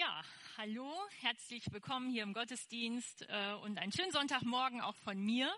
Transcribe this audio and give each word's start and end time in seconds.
Ja, 0.00 0.24
hallo, 0.56 0.90
herzlich 1.20 1.62
willkommen 1.72 2.08
hier 2.10 2.22
im 2.22 2.32
Gottesdienst 2.32 3.26
äh, 3.28 3.52
und 3.56 3.76
einen 3.76 3.92
schönen 3.92 4.12
Sonntagmorgen 4.12 4.80
auch 4.80 4.96
von 4.96 5.20
mir. 5.20 5.54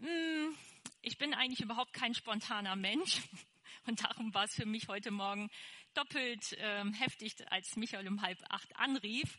Hm, 0.00 0.54
ich 1.00 1.16
bin 1.16 1.32
eigentlich 1.32 1.62
überhaupt 1.62 1.94
kein 1.94 2.14
spontaner 2.14 2.76
Mensch 2.76 3.22
und 3.86 4.04
darum 4.04 4.34
war 4.34 4.44
es 4.44 4.54
für 4.54 4.66
mich 4.66 4.86
heute 4.88 5.10
Morgen 5.10 5.48
doppelt 5.94 6.52
äh, 6.58 6.84
heftig, 6.92 7.32
als 7.50 7.74
Michael 7.76 8.06
um 8.06 8.20
halb 8.20 8.36
acht 8.50 8.76
anrief. 8.76 9.38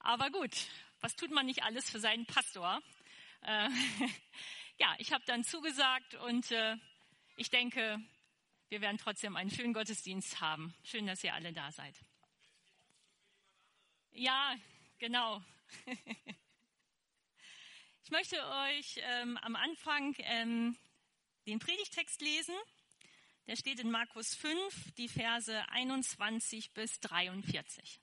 Aber 0.00 0.28
gut, 0.30 0.66
was 1.00 1.14
tut 1.14 1.30
man 1.30 1.46
nicht 1.46 1.62
alles 1.62 1.88
für 1.88 2.00
seinen 2.00 2.26
Pastor? 2.26 2.82
Äh, 3.42 3.68
ja, 4.78 4.92
ich 4.98 5.12
habe 5.12 5.22
dann 5.26 5.44
zugesagt 5.44 6.16
und 6.16 6.50
äh, 6.50 6.74
ich 7.36 7.48
denke, 7.48 8.00
wir 8.70 8.80
werden 8.80 8.98
trotzdem 8.98 9.36
einen 9.36 9.52
schönen 9.52 9.72
Gottesdienst 9.72 10.40
haben. 10.40 10.74
Schön, 10.82 11.06
dass 11.06 11.22
ihr 11.22 11.32
alle 11.32 11.52
da 11.52 11.70
seid. 11.70 11.94
Ja, 14.12 14.56
genau. 14.98 15.42
Ich 18.02 18.12
möchte 18.12 18.44
euch 18.44 18.98
ähm, 19.02 19.36
am 19.36 19.54
Anfang 19.54 20.16
ähm, 20.18 20.76
den 21.46 21.60
Predigtext 21.60 22.20
lesen. 22.20 22.56
Der 23.46 23.54
steht 23.54 23.78
in 23.78 23.88
Markus 23.92 24.34
5, 24.34 24.94
die 24.94 25.06
Verse 25.06 25.68
21 25.68 26.72
bis 26.72 26.98
43. 26.98 28.00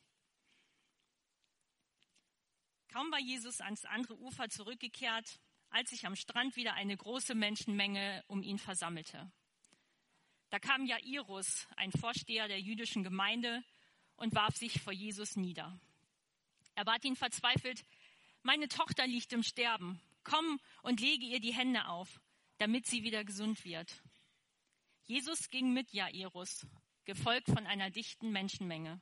Kaum 2.88 3.12
war 3.12 3.20
Jesus 3.20 3.60
ans 3.60 3.84
andere 3.84 4.18
Ufer 4.18 4.48
zurückgekehrt, 4.48 5.42
als 5.72 5.90
sich 5.90 6.06
am 6.06 6.16
Strand 6.16 6.56
wieder 6.56 6.76
eine 6.76 6.96
große 6.96 7.36
Menschenmenge 7.36 8.24
um 8.28 8.44
ihn 8.44 8.60
versammelte. 8.60 9.30
Da 10.52 10.60
kam 10.60 10.86
Jairus, 10.86 11.68
ein 11.76 11.92
Vorsteher 11.92 12.48
der 12.48 12.62
jüdischen 12.62 13.04
Gemeinde, 13.04 13.62
und 14.16 14.34
warf 14.34 14.56
sich 14.56 14.82
vor 14.82 14.94
Jesus 14.94 15.36
nieder. 15.36 15.80
Er 16.78 16.86
bat 16.86 17.04
ihn 17.06 17.16
verzweifelt, 17.16 17.84
meine 18.44 18.68
Tochter 18.68 19.08
liegt 19.08 19.34
im 19.34 19.42
Sterben. 19.42 20.00
Komm 20.24 20.60
und 20.84 21.02
lege 21.02 21.26
ihr 21.26 21.40
die 21.40 21.52
Hände 21.54 21.88
auf, 21.88 22.22
damit 22.60 22.86
sie 22.86 23.02
wieder 23.02 23.24
gesund 23.24 23.66
wird. 23.66 24.04
Jesus 25.06 25.50
ging 25.50 25.74
mit 25.74 25.92
Jairus, 25.92 26.68
gefolgt 27.04 27.48
von 27.48 27.66
einer 27.66 27.90
dichten 27.90 28.30
Menschenmenge. 28.30 29.00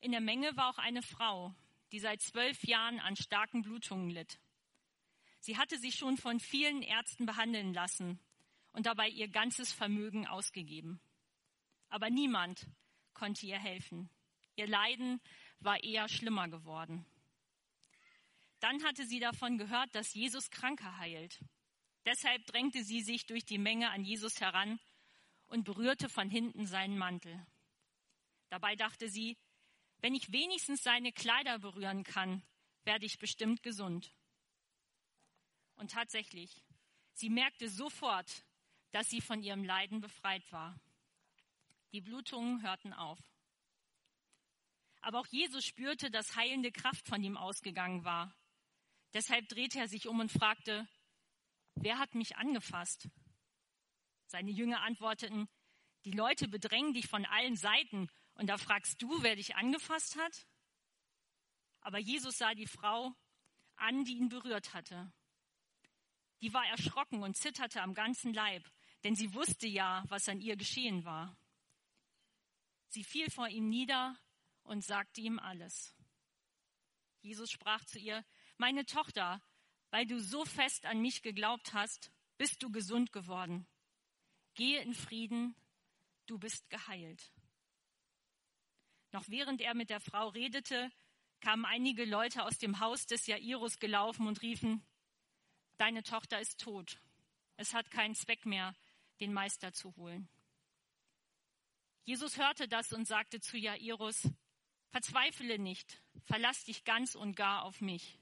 In 0.00 0.10
der 0.10 0.20
Menge 0.20 0.56
war 0.56 0.68
auch 0.70 0.78
eine 0.78 1.00
Frau, 1.00 1.54
die 1.92 2.00
seit 2.00 2.22
zwölf 2.22 2.64
Jahren 2.64 2.98
an 2.98 3.14
starken 3.14 3.62
Blutungen 3.62 4.10
litt. 4.10 4.40
Sie 5.38 5.56
hatte 5.56 5.78
sich 5.78 5.94
schon 5.94 6.16
von 6.16 6.40
vielen 6.40 6.82
Ärzten 6.82 7.24
behandeln 7.24 7.72
lassen 7.72 8.18
und 8.72 8.86
dabei 8.86 9.08
ihr 9.10 9.28
ganzes 9.28 9.70
Vermögen 9.70 10.26
ausgegeben. 10.26 11.00
Aber 11.88 12.10
niemand 12.10 12.66
konnte 13.12 13.46
ihr 13.46 13.60
helfen. 13.60 14.10
Ihr 14.56 14.66
Leiden 14.66 15.20
war 15.64 15.82
eher 15.82 16.08
schlimmer 16.08 16.48
geworden. 16.48 17.04
Dann 18.60 18.82
hatte 18.84 19.06
sie 19.06 19.20
davon 19.20 19.58
gehört, 19.58 19.94
dass 19.94 20.14
Jesus 20.14 20.50
Kranke 20.50 20.96
heilt. 20.96 21.38
Deshalb 22.06 22.46
drängte 22.46 22.84
sie 22.84 23.02
sich 23.02 23.26
durch 23.26 23.44
die 23.44 23.58
Menge 23.58 23.90
an 23.90 24.04
Jesus 24.04 24.40
heran 24.40 24.78
und 25.46 25.64
berührte 25.64 26.08
von 26.08 26.28
hinten 26.30 26.66
seinen 26.66 26.98
Mantel. 26.98 27.46
Dabei 28.50 28.76
dachte 28.76 29.08
sie, 29.08 29.36
wenn 29.98 30.14
ich 30.14 30.32
wenigstens 30.32 30.82
seine 30.82 31.12
Kleider 31.12 31.58
berühren 31.58 32.04
kann, 32.04 32.42
werde 32.84 33.06
ich 33.06 33.18
bestimmt 33.18 33.62
gesund. 33.62 34.14
Und 35.76 35.90
tatsächlich, 35.90 36.62
sie 37.14 37.30
merkte 37.30 37.68
sofort, 37.68 38.44
dass 38.92 39.08
sie 39.08 39.20
von 39.20 39.42
ihrem 39.42 39.64
Leiden 39.64 40.00
befreit 40.00 40.50
war. 40.52 40.78
Die 41.92 42.00
Blutungen 42.00 42.62
hörten 42.62 42.92
auf. 42.92 43.18
Aber 45.04 45.20
auch 45.20 45.26
Jesus 45.26 45.66
spürte, 45.66 46.10
dass 46.10 46.34
heilende 46.34 46.72
Kraft 46.72 47.06
von 47.06 47.22
ihm 47.22 47.36
ausgegangen 47.36 48.04
war. 48.04 48.34
Deshalb 49.12 49.46
drehte 49.50 49.78
er 49.78 49.86
sich 49.86 50.08
um 50.08 50.18
und 50.18 50.32
fragte, 50.32 50.88
wer 51.74 51.98
hat 51.98 52.14
mich 52.14 52.36
angefasst? 52.36 53.10
Seine 54.26 54.50
Jünger 54.50 54.80
antworteten, 54.80 55.46
die 56.06 56.12
Leute 56.12 56.48
bedrängen 56.48 56.94
dich 56.94 57.06
von 57.06 57.26
allen 57.26 57.54
Seiten 57.54 58.08
und 58.32 58.46
da 58.46 58.56
fragst 58.56 59.02
du, 59.02 59.22
wer 59.22 59.36
dich 59.36 59.56
angefasst 59.56 60.16
hat? 60.16 60.46
Aber 61.82 61.98
Jesus 61.98 62.38
sah 62.38 62.54
die 62.54 62.66
Frau 62.66 63.14
an, 63.76 64.06
die 64.06 64.16
ihn 64.16 64.30
berührt 64.30 64.72
hatte. 64.72 65.12
Die 66.40 66.54
war 66.54 66.66
erschrocken 66.68 67.22
und 67.22 67.36
zitterte 67.36 67.82
am 67.82 67.92
ganzen 67.92 68.32
Leib, 68.32 68.66
denn 69.04 69.14
sie 69.14 69.34
wusste 69.34 69.66
ja, 69.66 70.02
was 70.08 70.30
an 70.30 70.40
ihr 70.40 70.56
geschehen 70.56 71.04
war. 71.04 71.36
Sie 72.88 73.04
fiel 73.04 73.30
vor 73.30 73.48
ihm 73.48 73.68
nieder 73.68 74.18
und 74.64 74.84
sagte 74.84 75.20
ihm 75.20 75.38
alles. 75.38 75.94
Jesus 77.20 77.50
sprach 77.50 77.84
zu 77.84 77.98
ihr, 77.98 78.24
meine 78.58 78.84
Tochter, 78.84 79.40
weil 79.90 80.06
du 80.06 80.20
so 80.20 80.44
fest 80.44 80.84
an 80.86 81.00
mich 81.00 81.22
geglaubt 81.22 81.72
hast, 81.72 82.10
bist 82.36 82.62
du 82.62 82.70
gesund 82.70 83.12
geworden. 83.12 83.66
Gehe 84.54 84.82
in 84.82 84.94
Frieden, 84.94 85.54
du 86.26 86.38
bist 86.38 86.68
geheilt. 86.68 87.32
Noch 89.12 89.28
während 89.28 89.60
er 89.60 89.74
mit 89.74 89.90
der 89.90 90.00
Frau 90.00 90.28
redete, 90.28 90.90
kamen 91.40 91.64
einige 91.64 92.04
Leute 92.04 92.42
aus 92.42 92.58
dem 92.58 92.80
Haus 92.80 93.06
des 93.06 93.26
Jairus 93.26 93.78
gelaufen 93.78 94.26
und 94.26 94.42
riefen, 94.42 94.84
Deine 95.76 96.02
Tochter 96.02 96.40
ist 96.40 96.60
tot. 96.60 97.00
Es 97.56 97.74
hat 97.74 97.90
keinen 97.90 98.14
Zweck 98.14 98.46
mehr, 98.46 98.74
den 99.20 99.32
Meister 99.32 99.72
zu 99.72 99.94
holen. 99.96 100.28
Jesus 102.04 102.36
hörte 102.36 102.68
das 102.68 102.92
und 102.92 103.06
sagte 103.06 103.40
zu 103.40 103.56
Jairus, 103.56 104.28
Verzweifle 104.94 105.58
nicht, 105.58 106.00
verlass 106.22 106.62
dich 106.62 106.84
ganz 106.84 107.16
und 107.16 107.34
gar 107.34 107.64
auf 107.64 107.80
mich. 107.80 108.16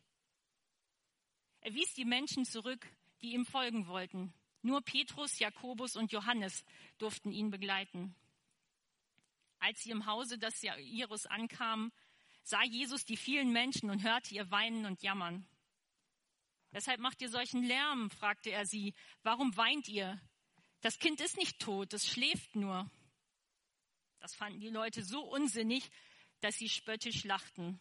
Er 1.60 1.74
wies 1.74 1.92
die 1.92 2.06
Menschen 2.06 2.46
zurück, 2.46 2.88
die 3.20 3.34
ihm 3.34 3.44
folgen 3.44 3.88
wollten. 3.88 4.32
Nur 4.62 4.80
Petrus, 4.80 5.38
Jakobus 5.38 5.96
und 5.96 6.12
Johannes 6.12 6.64
durften 6.96 7.30
ihn 7.30 7.50
begleiten. 7.50 8.14
Als 9.58 9.82
sie 9.82 9.90
im 9.90 10.06
Hause 10.06 10.38
des 10.38 10.62
Jairus 10.62 11.26
ankamen, 11.26 11.92
sah 12.42 12.64
Jesus 12.64 13.04
die 13.04 13.18
vielen 13.18 13.52
Menschen 13.52 13.90
und 13.90 14.02
hörte 14.02 14.34
ihr 14.34 14.50
weinen 14.50 14.86
und 14.86 15.02
jammern. 15.02 15.46
Weshalb 16.70 17.00
macht 17.00 17.20
ihr 17.20 17.28
solchen 17.28 17.64
Lärm? 17.64 18.08
fragte 18.08 18.50
er 18.50 18.64
sie. 18.64 18.94
Warum 19.22 19.54
weint 19.58 19.88
ihr? 19.88 20.18
Das 20.80 20.98
Kind 20.98 21.20
ist 21.20 21.36
nicht 21.36 21.58
tot, 21.58 21.92
es 21.92 22.08
schläft 22.08 22.56
nur. 22.56 22.90
Das 24.20 24.34
fanden 24.34 24.60
die 24.60 24.70
Leute 24.70 25.04
so 25.04 25.20
unsinnig, 25.20 25.90
dass 26.42 26.56
sie 26.56 26.68
spöttisch 26.68 27.24
lachten. 27.24 27.80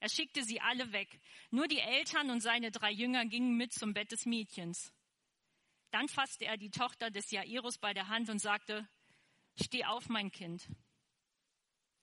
Er 0.00 0.08
schickte 0.08 0.42
sie 0.42 0.60
alle 0.60 0.92
weg. 0.92 1.20
Nur 1.50 1.68
die 1.68 1.78
Eltern 1.78 2.30
und 2.30 2.40
seine 2.40 2.72
drei 2.72 2.90
Jünger 2.90 3.24
gingen 3.26 3.56
mit 3.56 3.72
zum 3.72 3.94
Bett 3.94 4.10
des 4.10 4.26
Mädchens. 4.26 4.92
Dann 5.90 6.08
fasste 6.08 6.46
er 6.46 6.56
die 6.56 6.70
Tochter 6.70 7.10
des 7.10 7.30
Jairus 7.30 7.78
bei 7.78 7.94
der 7.94 8.08
Hand 8.08 8.28
und 8.28 8.40
sagte, 8.40 8.88
Steh 9.60 9.84
auf, 9.84 10.08
mein 10.08 10.32
Kind. 10.32 10.66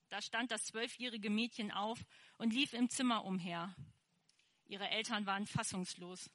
Da 0.10 0.22
stand 0.22 0.52
das 0.52 0.66
zwölfjährige 0.66 1.30
Mädchen 1.30 1.72
auf 1.72 2.00
und 2.38 2.54
lief 2.54 2.74
im 2.74 2.90
Zimmer 2.90 3.26
umher. 3.26 3.76
Ihre 4.66 4.90
Eltern 4.90 5.26
waren 5.26 5.48
fassungslos. 5.48 6.30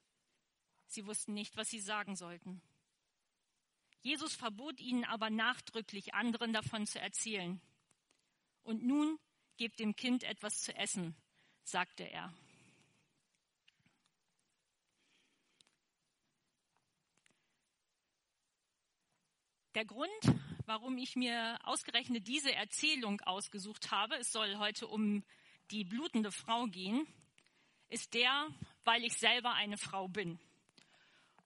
Sie 0.87 1.05
wussten 1.05 1.33
nicht, 1.33 1.55
was 1.57 1.69
sie 1.69 1.79
sagen 1.79 2.15
sollten. 2.15 2.61
Jesus 4.01 4.35
verbot 4.35 4.79
ihnen 4.79 5.03
aber 5.03 5.29
nachdrücklich, 5.29 6.13
anderen 6.13 6.53
davon 6.53 6.85
zu 6.85 6.99
erzählen. 6.99 7.59
Und 8.63 8.83
nun 8.83 9.17
Gebt 9.57 9.79
dem 9.79 9.95
Kind 9.95 10.23
etwas 10.23 10.61
zu 10.61 10.75
essen, 10.75 11.15
sagte 11.63 12.03
er. 12.03 12.33
Der 19.75 19.85
Grund, 19.85 20.09
warum 20.65 20.97
ich 20.97 21.15
mir 21.15 21.57
ausgerechnet 21.63 22.27
diese 22.27 22.53
Erzählung 22.53 23.19
ausgesucht 23.21 23.91
habe, 23.91 24.15
es 24.15 24.31
soll 24.31 24.57
heute 24.57 24.87
um 24.87 25.23
die 25.71 25.83
blutende 25.83 26.31
Frau 26.31 26.65
gehen, 26.67 27.05
ist 27.89 28.13
der, 28.13 28.47
weil 28.83 29.03
ich 29.03 29.17
selber 29.17 29.53
eine 29.53 29.77
Frau 29.77 30.07
bin. 30.07 30.39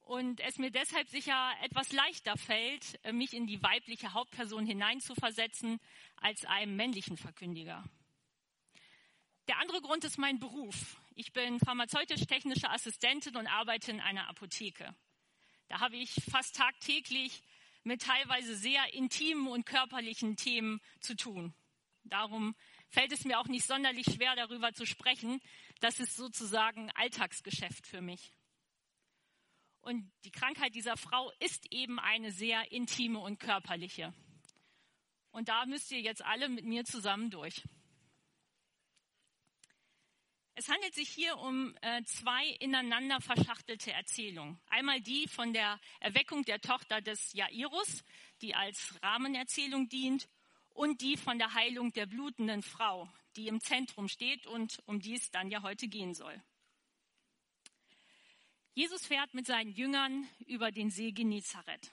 Und 0.02 0.42
es 0.42 0.58
mir 0.58 0.72
deshalb 0.72 1.08
sicher 1.10 1.54
etwas 1.62 1.92
leichter 1.92 2.38
fällt, 2.38 3.00
mich 3.14 3.34
in 3.34 3.46
die 3.46 3.62
weibliche 3.62 4.14
Hauptperson 4.14 4.66
hineinzuversetzen, 4.66 5.80
als 6.18 6.46
einem 6.46 6.76
männlichen 6.76 7.18
Verkündiger. 7.18 7.84
Der 9.50 9.58
andere 9.58 9.82
Grund 9.82 10.04
ist 10.04 10.20
mein 10.20 10.38
Beruf. 10.38 11.02
Ich 11.16 11.34
bin 11.34 11.60
pharmazeutisch-technische 11.60 12.70
Assistentin 12.70 13.36
und 13.36 13.48
arbeite 13.48 13.90
in 13.90 14.00
einer 14.00 14.30
Apotheke. 14.30 14.96
Da 15.70 15.80
habe 15.80 15.98
ich 15.98 16.12
fast 16.30 16.56
tagtäglich 16.56 17.42
mit 17.82 18.04
teilweise 18.04 18.56
sehr 18.56 18.94
intimen 18.94 19.48
und 19.48 19.66
körperlichen 19.66 20.36
Themen 20.36 20.80
zu 21.00 21.16
tun. 21.16 21.56
Darum 22.04 22.56
fällt 22.90 23.12
es 23.12 23.26
mir 23.26 23.40
auch 23.40 23.48
nicht 23.48 23.66
sonderlich 23.66 24.06
schwer, 24.06 24.36
darüber 24.36 24.72
zu 24.74 24.86
sprechen. 24.86 25.42
Das 25.80 26.00
ist 26.00 26.16
sozusagen 26.16 26.92
Alltagsgeschäft 26.92 27.88
für 27.88 28.02
mich. 28.02 28.36
Und 29.82 30.12
die 30.26 30.32
Krankheit 30.32 30.76
dieser 30.76 30.96
Frau 30.96 31.32
ist 31.40 31.74
eben 31.74 31.98
eine 31.98 32.32
sehr 32.32 32.72
intime 32.72 33.18
und 33.18 33.40
körperliche. 33.40 34.14
Und 35.32 35.50
da 35.50 35.66
müsst 35.66 35.92
ihr 35.92 36.02
jetzt 36.02 36.24
alle 36.24 36.50
mit 36.50 36.66
mir 36.66 36.86
zusammen 36.86 37.32
durch. 37.32 37.64
Es 40.60 40.68
handelt 40.68 40.94
sich 40.94 41.08
hier 41.08 41.38
um 41.38 41.74
äh, 41.80 42.04
zwei 42.04 42.48
ineinander 42.60 43.22
verschachtelte 43.22 43.94
Erzählungen. 43.94 44.60
Einmal 44.68 45.00
die 45.00 45.26
von 45.30 45.54
der 45.54 45.80
Erweckung 46.02 46.44
der 46.44 46.60
Tochter 46.60 47.00
des 47.00 47.32
Jairus, 47.32 48.04
die 48.42 48.56
als 48.56 48.94
Rahmenerzählung 49.02 49.88
dient, 49.88 50.28
und 50.72 51.00
die 51.00 51.16
von 51.16 51.40
der 51.40 51.54
Heilung 51.54 51.94
der 51.94 52.08
blutenden 52.08 52.62
Frau, 52.62 53.10
die 53.38 53.48
im 53.48 53.62
Zentrum 53.62 54.10
steht 54.10 54.48
und 54.48 54.80
um 54.86 55.00
die 55.00 55.16
es 55.16 55.32
dann 55.32 55.50
ja 55.50 55.62
heute 55.62 55.88
gehen 55.88 56.14
soll. 56.14 56.44
Jesus 58.74 59.06
fährt 59.06 59.34
mit 59.34 59.48
seinen 59.48 59.72
Jüngern 59.72 60.28
über 60.46 60.74
den 60.74 60.90
See 60.90 61.14
Genezareth. 61.14 61.90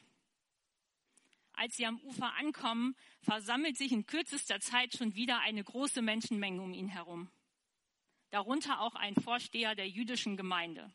Als 1.53 1.77
sie 1.77 1.87
am 1.87 2.01
Ufer 2.01 2.35
ankommen, 2.35 2.97
versammelt 3.21 3.77
sich 3.77 3.93
in 3.93 4.07
kürzester 4.07 4.59
Zeit 4.59 4.93
schon 4.93 5.15
wieder 5.15 5.39
eine 5.39 5.63
große 5.63 6.03
Menschenmenge 6.03 6.61
um 6.61 6.75
ihn 6.75 6.89
herum 6.89 7.31
darunter 8.31 8.81
auch 8.81 8.95
ein 8.95 9.15
Vorsteher 9.15 9.75
der 9.75 9.89
jüdischen 9.89 10.37
Gemeinde. 10.37 10.93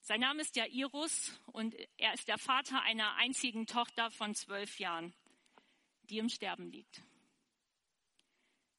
Sein 0.00 0.20
Name 0.20 0.40
ist 0.40 0.56
Jairus 0.56 1.38
und 1.52 1.74
er 1.98 2.14
ist 2.14 2.28
der 2.28 2.38
Vater 2.38 2.80
einer 2.82 3.14
einzigen 3.16 3.66
Tochter 3.66 4.10
von 4.10 4.34
zwölf 4.34 4.78
Jahren, 4.78 5.12
die 6.04 6.18
im 6.18 6.28
Sterben 6.28 6.70
liegt. 6.70 7.02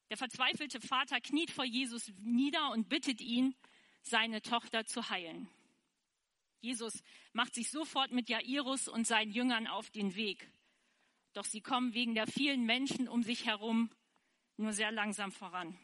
Der 0.10 0.18
verzweifelte 0.18 0.82
Vater 0.82 1.22
kniet 1.22 1.52
vor 1.52 1.66
Jesus 1.66 2.12
nieder 2.18 2.72
und 2.72 2.90
bittet 2.90 3.22
ihn, 3.22 3.56
seine 4.02 4.42
Tochter 4.42 4.86
zu 4.86 5.10
heilen. 5.10 5.48
Jesus 6.62 7.04
macht 7.32 7.54
sich 7.54 7.70
sofort 7.70 8.12
mit 8.12 8.28
Jairus 8.28 8.88
und 8.88 9.06
seinen 9.06 9.32
Jüngern 9.32 9.68
auf 9.68 9.92
den 9.92 10.16
Weg. 10.16 10.52
Doch 11.34 11.46
sie 11.46 11.62
kommen 11.62 11.94
wegen 11.94 12.16
der 12.16 12.28
vielen 12.28 12.66
Menschen 12.66 13.08
um 13.08 13.24
sich 13.24 13.46
herum 13.46 13.92
nur 14.58 14.74
sehr 14.74 14.92
langsam 14.92 15.32
voran. 15.32 15.78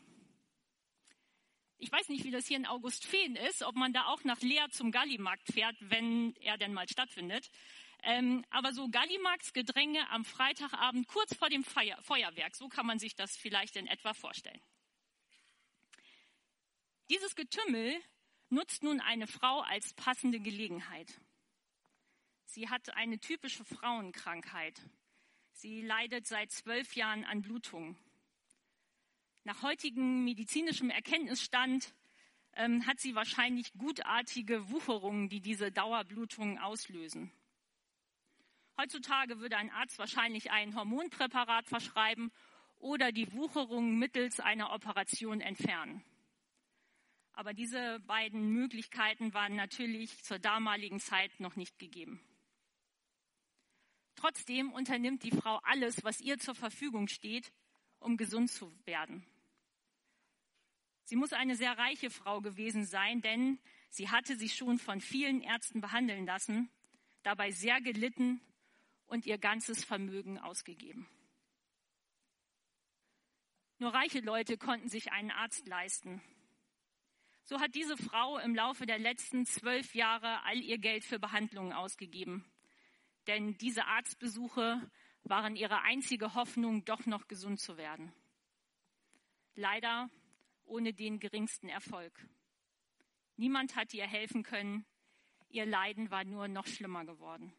Ich 1.78 1.92
weiß 1.92 2.10
nicht, 2.10 2.24
wie 2.24 2.32
das 2.32 2.48
hier 2.48 2.58
in 2.58 2.66
Augustfehn 2.66 3.36
ist, 3.36 3.64
ob 3.64 3.76
man 3.76 3.92
da 3.92 4.06
auch 4.06 4.24
nach 4.24 4.42
Leer 4.42 4.70
zum 4.72 4.92
Gallimarkt 4.92 5.52
fährt, 5.52 5.76
wenn 5.82 6.36
er 6.38 6.58
denn 6.58 6.74
mal 6.74 6.88
stattfindet. 6.88 7.50
Ähm, 8.04 8.46
aber 8.50 8.72
so 8.72 8.88
Gallimarksgedränge 8.88 10.10
am 10.10 10.26
Freitagabend 10.26 11.08
kurz 11.08 11.36
vor 11.36 11.50
dem 11.50 11.64
Feier 11.64 12.02
Feuerwerk, 12.02 12.56
so 12.56 12.70
kann 12.70 12.86
man 12.86 13.00
sich 13.00 13.16
das 13.16 13.36
vielleicht 13.36 13.76
in 13.76 13.88
etwa 13.88 14.14
vorstellen. 14.14 14.62
Dieses 17.10 17.36
Getümmel 17.36 18.00
nutzt 18.50 18.84
nun 18.84 19.02
eine 19.02 19.28
Frau 19.28 19.62
als 19.62 19.94
passende 19.94 20.40
Gelegenheit. 20.40 21.20
Sie 22.46 22.70
hat 22.70 22.96
eine 22.96 23.20
typische 23.20 23.66
Frauenkrankheit. 23.66 24.82
Sie 25.52 25.82
leidet 25.82 26.26
seit 26.26 26.52
zwölf 26.52 26.96
Jahren 26.96 27.26
an 27.26 27.42
Blutungen. 27.42 27.98
Nach 29.46 29.62
heutigem 29.62 30.24
medizinischem 30.24 30.90
Erkenntnisstand 30.90 31.94
ähm, 32.54 32.88
hat 32.88 33.00
sie 33.00 33.14
wahrscheinlich 33.14 33.72
gutartige 33.74 34.72
Wucherungen, 34.72 35.30
die 35.30 35.40
diese 35.40 35.72
Dauerblutungen 35.72 36.58
auslösen. 36.58 37.32
Heutzutage 38.76 39.40
würde 39.40 39.58
ein 39.58 39.70
Arzt 39.70 40.00
wahrscheinlich 40.00 40.50
ein 40.50 40.76
Hormonpräparat 40.76 41.68
verschreiben 41.68 42.32
oder 42.78 43.12
die 43.12 43.32
Wucherungen 43.34 44.00
mittels 44.00 44.40
einer 44.40 44.74
Operation 44.74 45.42
entfernen. 45.42 46.04
Aber 47.34 47.54
diese 47.54 48.00
beiden 48.00 48.50
Möglichkeiten 48.50 49.36
waren 49.36 49.56
natürlich 49.56 50.24
zur 50.24 50.40
damaligen 50.40 51.00
Zeit 51.00 51.40
noch 51.40 51.56
nicht 51.56 51.78
gegeben. 51.78 52.20
Trotzdem 54.16 54.72
unternimmt 54.72 55.22
die 55.22 55.38
Frau 55.38 55.60
alles, 55.64 56.04
was 56.04 56.20
ihr 56.20 56.40
zur 56.40 56.56
Verfügung 56.56 57.08
steht, 57.10 57.54
um 58.00 58.18
gesund 58.18 58.50
zu 58.50 58.74
werden. 58.86 59.24
Sie 61.06 61.16
muss 61.16 61.34
eine 61.34 61.56
sehr 61.56 61.78
reiche 61.78 62.10
Frau 62.10 62.42
gewesen 62.42 62.86
sein, 62.86 63.22
denn 63.22 63.60
sie 63.90 64.10
hatte 64.10 64.36
sich 64.36 64.56
schon 64.56 64.80
von 64.80 65.00
vielen 65.00 65.42
Ärzten 65.42 65.80
behandeln 65.80 66.26
lassen, 66.26 66.70
dabei 67.22 67.52
sehr 67.52 67.80
gelitten 67.80 68.42
und 69.06 69.28
ihr 69.28 69.38
ganzes 69.38 69.86
Vermögen 69.86 70.40
ausgegeben. 70.40 71.08
Nur 73.78 73.94
reiche 73.94 74.22
Leute 74.22 74.58
konnten 74.58 74.90
sich 74.90 75.12
einen 75.12 75.30
Arzt 75.30 75.68
leisten. 75.68 76.24
So 77.44 77.60
hat 77.60 77.76
diese 77.76 77.98
Frau 77.98 78.40
im 78.40 78.56
Laufe 78.56 78.88
der 78.88 78.98
letzten 78.98 79.46
zwölf 79.46 79.94
Jahre 79.94 80.42
all 80.44 80.58
ihr 80.58 80.80
Geld 80.80 81.04
für 81.04 81.20
Behandlungen 81.20 81.74
ausgegeben. 81.74 82.44
Denn 83.28 83.56
diese 83.60 83.86
Arztbesuche 83.86 84.90
waren 85.24 85.56
ihre 85.56 85.82
einzige 85.82 86.34
Hoffnung, 86.34 86.84
doch 86.86 87.06
noch 87.06 87.28
gesund 87.28 87.60
zu 87.60 87.78
werden. 87.78 88.12
Leider 89.54 90.10
ohne 90.66 90.94
den 90.94 91.20
geringsten 91.20 91.70
Erfolg. 91.70 92.14
Niemand 93.38 93.76
hat 93.76 93.94
ihr 93.94 94.08
helfen 94.08 94.44
können. 94.44 94.86
Ihr 95.50 95.66
Leiden 95.66 96.12
war 96.12 96.24
nur 96.24 96.48
noch 96.48 96.68
schlimmer 96.68 97.06
geworden. 97.06 97.54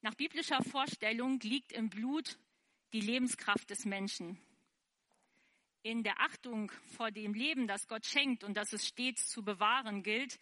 Nach 0.00 0.14
biblischer 0.14 0.62
Vorstellung 0.62 1.38
liegt 1.40 1.72
im 1.72 1.88
Blut 1.88 2.38
die 2.92 3.00
Lebenskraft 3.00 3.70
des 3.70 3.84
Menschen. 3.84 4.38
In 5.82 6.02
der 6.02 6.20
Achtung 6.20 6.70
vor 6.96 7.10
dem 7.10 7.34
Leben, 7.34 7.66
das 7.66 7.86
Gott 7.88 8.04
schenkt 8.06 8.44
und 8.44 8.54
das 8.54 8.72
es 8.72 8.86
stets 8.86 9.28
zu 9.28 9.44
bewahren 9.44 10.02
gilt, 10.02 10.38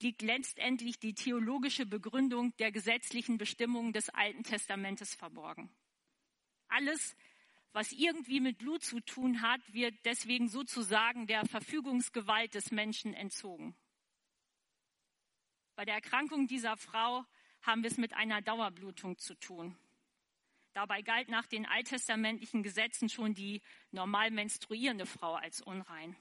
liegt 0.00 0.22
letztendlich 0.22 0.98
die 0.98 1.14
theologische 1.14 1.86
Begründung 1.86 2.56
der 2.56 2.72
gesetzlichen 2.72 3.38
Bestimmungen 3.38 3.92
des 3.92 4.08
Alten 4.10 4.42
Testamentes 4.42 5.14
verborgen. 5.14 5.70
Alles, 6.68 7.16
was 7.74 7.90
irgendwie 7.90 8.38
mit 8.38 8.58
Blut 8.58 8.84
zu 8.84 9.00
tun 9.00 9.42
hat, 9.42 9.60
wird 9.74 9.96
deswegen 10.04 10.48
sozusagen 10.48 11.26
der 11.26 11.44
Verfügungsgewalt 11.44 12.54
des 12.54 12.70
Menschen 12.70 13.14
entzogen. 13.14 13.74
Bei 15.74 15.84
der 15.84 15.96
Erkrankung 15.96 16.46
dieser 16.46 16.76
Frau 16.76 17.24
haben 17.62 17.82
wir 17.82 17.90
es 17.90 17.96
mit 17.96 18.14
einer 18.14 18.42
Dauerblutung 18.42 19.18
zu 19.18 19.34
tun. 19.34 19.76
Dabei 20.72 21.02
galt 21.02 21.28
nach 21.28 21.46
den 21.46 21.66
alttestamentlichen 21.66 22.62
Gesetzen 22.62 23.08
schon 23.08 23.34
die 23.34 23.60
normal 23.90 24.30
menstruierende 24.30 25.04
Frau 25.04 25.34
als 25.34 25.60
unrein. 25.60 26.16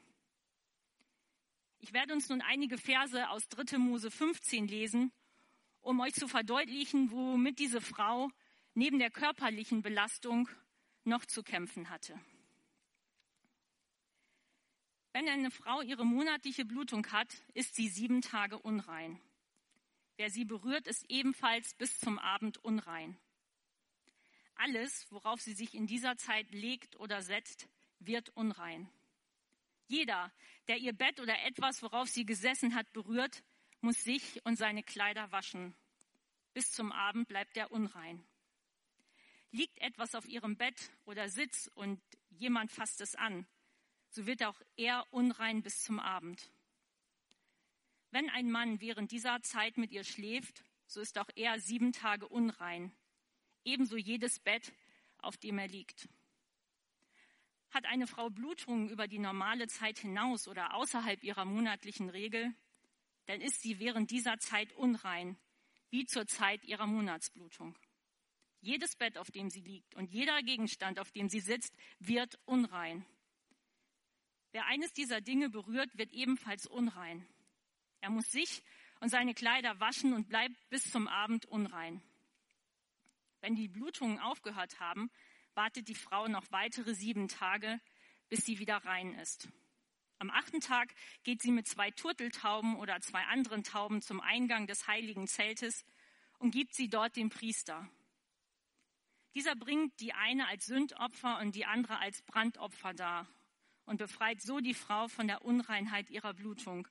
Ich 1.77 1.93
werde 1.93 2.13
uns 2.13 2.29
nun 2.29 2.41
einige 2.41 2.79
Verse 2.79 3.29
aus 3.29 3.47
3. 3.49 3.77
Mose 3.77 4.09
15 4.09 4.67
lesen, 4.67 5.11
um 5.81 5.99
euch 5.99 6.15
zu 6.15 6.27
verdeutlichen, 6.27 7.11
womit 7.11 7.59
diese 7.59 7.79
Frau 7.79 8.31
neben 8.73 8.97
der 8.97 9.11
körperlichen 9.11 9.83
Belastung 9.83 10.49
noch 11.05 11.25
zu 11.25 11.43
kämpfen 11.43 11.89
hatte. 11.89 12.19
Wenn 15.13 15.29
eine 15.29 15.51
Frau 15.51 15.81
ihre 15.81 16.05
monatliche 16.05 16.65
Blutung 16.65 17.05
hat, 17.11 17.31
ist 17.53 17.75
sie 17.75 17.87
sieben 17.87 18.21
Tage 18.21 18.57
unrein. 18.57 19.21
Wer 20.17 20.29
sie 20.29 20.45
berührt, 20.45 20.87
ist 20.87 21.05
ebenfalls 21.09 21.75
bis 21.75 21.99
zum 21.99 22.17
Abend 22.17 22.57
unrein. 22.57 23.17
Alles, 24.55 25.05
worauf 25.11 25.41
sie 25.41 25.53
sich 25.53 25.75
in 25.75 25.87
dieser 25.87 26.17
Zeit 26.17 26.51
legt 26.51 26.95
oder 26.97 27.21
setzt, 27.21 27.67
wird 27.99 28.29
unrein. 28.29 28.89
Jeder, 29.87 30.31
der 30.67 30.77
ihr 30.77 30.93
Bett 30.93 31.19
oder 31.19 31.39
etwas, 31.43 31.81
worauf 31.81 32.09
sie 32.09 32.25
gesessen 32.25 32.73
hat, 32.73 32.91
berührt, 32.93 33.43
muss 33.81 34.03
sich 34.03 34.43
und 34.45 34.55
seine 34.55 34.81
Kleider 34.83 35.31
waschen. 35.31 35.75
Bis 36.53 36.71
zum 36.71 36.91
Abend 36.91 37.27
bleibt 37.27 37.57
er 37.57 37.71
unrein. 37.71 38.23
Liegt 39.53 39.77
etwas 39.81 40.15
auf 40.15 40.27
ihrem 40.27 40.57
Bett 40.57 40.91
oder 41.05 41.29
Sitz 41.29 41.69
und 41.75 42.01
jemand 42.31 42.71
fasst 42.71 43.01
es 43.01 43.13
an, 43.13 43.45
so 44.09 44.25
wird 44.25 44.41
auch 44.41 44.59
er 44.77 45.05
unrein 45.11 45.61
bis 45.61 45.83
zum 45.83 45.99
Abend. 45.99 46.49
Wenn 48.09 48.31
ein 48.31 48.49
Mann 48.49 48.81
während 48.81 49.11
dieser 49.11 49.43
Zeit 49.43 49.77
mit 49.77 49.91
ihr 49.91 50.03
schläft, 50.03 50.63
so 50.87 51.01
ist 51.01 51.19
auch 51.19 51.29
er 51.35 51.59
sieben 51.59 51.91
Tage 51.91 52.27
unrein, 52.27 52.91
ebenso 53.63 53.95
jedes 53.95 54.39
Bett, 54.39 54.73
auf 55.19 55.37
dem 55.37 55.59
er 55.59 55.67
liegt. 55.67 56.09
Hat 57.69 57.85
eine 57.85 58.07
Frau 58.07 58.31
Blutungen 58.31 58.89
über 58.89 59.07
die 59.07 59.19
normale 59.19 59.67
Zeit 59.67 59.99
hinaus 59.99 60.47
oder 60.47 60.73
außerhalb 60.73 61.23
ihrer 61.23 61.45
monatlichen 61.45 62.09
Regel, 62.09 62.55
dann 63.27 63.39
ist 63.39 63.61
sie 63.61 63.77
während 63.77 64.09
dieser 64.09 64.39
Zeit 64.39 64.73
unrein, 64.73 65.37
wie 65.91 66.05
zur 66.07 66.25
Zeit 66.25 66.63
ihrer 66.63 66.87
Monatsblutung. 66.87 67.77
Jedes 68.63 68.95
Bett, 68.95 69.17
auf 69.17 69.29
dem 69.29 69.49
sie 69.49 69.59
liegt 69.59 69.93
und 69.95 70.09
jeder 70.09 70.41
Gegenstand, 70.41 70.97
auf 70.97 71.11
dem 71.11 71.27
sie 71.27 71.41
sitzt, 71.41 71.75
wird 71.99 72.39
unrein. 72.45 73.05
Wer 74.53 74.65
eines 74.67 74.93
dieser 74.93 75.19
Dinge 75.19 75.49
berührt, 75.49 75.97
wird 75.97 76.13
ebenfalls 76.13 76.65
unrein. 76.65 77.27
Er 77.99 78.09
muss 78.09 78.31
sich 78.31 78.63
und 79.01 79.09
seine 79.09 79.33
Kleider 79.33 79.81
waschen 79.81 80.13
und 80.13 80.29
bleibt 80.29 80.55
bis 80.69 80.89
zum 80.89 81.09
Abend 81.09 81.45
unrein. 81.45 82.01
Wenn 83.41 83.55
die 83.55 83.67
Blutungen 83.67 84.19
aufgehört 84.19 84.79
haben, 84.79 85.11
wartet 85.55 85.89
die 85.89 85.95
Frau 85.95 86.29
noch 86.29 86.49
weitere 86.51 86.95
sieben 86.95 87.27
Tage, 87.27 87.81
bis 88.29 88.45
sie 88.45 88.59
wieder 88.59 88.77
rein 88.77 89.13
ist. 89.15 89.49
Am 90.19 90.29
achten 90.29 90.61
Tag 90.61 90.95
geht 91.23 91.41
sie 91.41 91.51
mit 91.51 91.67
zwei 91.67 91.91
Turteltauben 91.91 92.77
oder 92.77 93.01
zwei 93.01 93.23
anderen 93.25 93.65
Tauben 93.65 94.01
zum 94.01 94.21
Eingang 94.21 94.67
des 94.67 94.87
heiligen 94.87 95.27
Zeltes 95.27 95.83
und 96.39 96.51
gibt 96.51 96.73
sie 96.73 96.87
dort 96.87 97.17
dem 97.17 97.29
Priester. 97.29 97.89
Dieser 99.35 99.55
bringt 99.55 99.99
die 99.99 100.13
eine 100.13 100.47
als 100.47 100.67
Sündopfer 100.67 101.39
und 101.39 101.55
die 101.55 101.65
andere 101.65 101.97
als 101.99 102.21
Brandopfer 102.21 102.93
dar. 102.93 103.27
und 103.85 103.97
befreit 103.97 104.41
so 104.41 104.59
die 104.61 104.73
Frau 104.73 105.09
von 105.09 105.27
der 105.27 105.43
Unreinheit 105.43 106.09
ihrer 106.09 106.33
Blutung, 106.33 106.87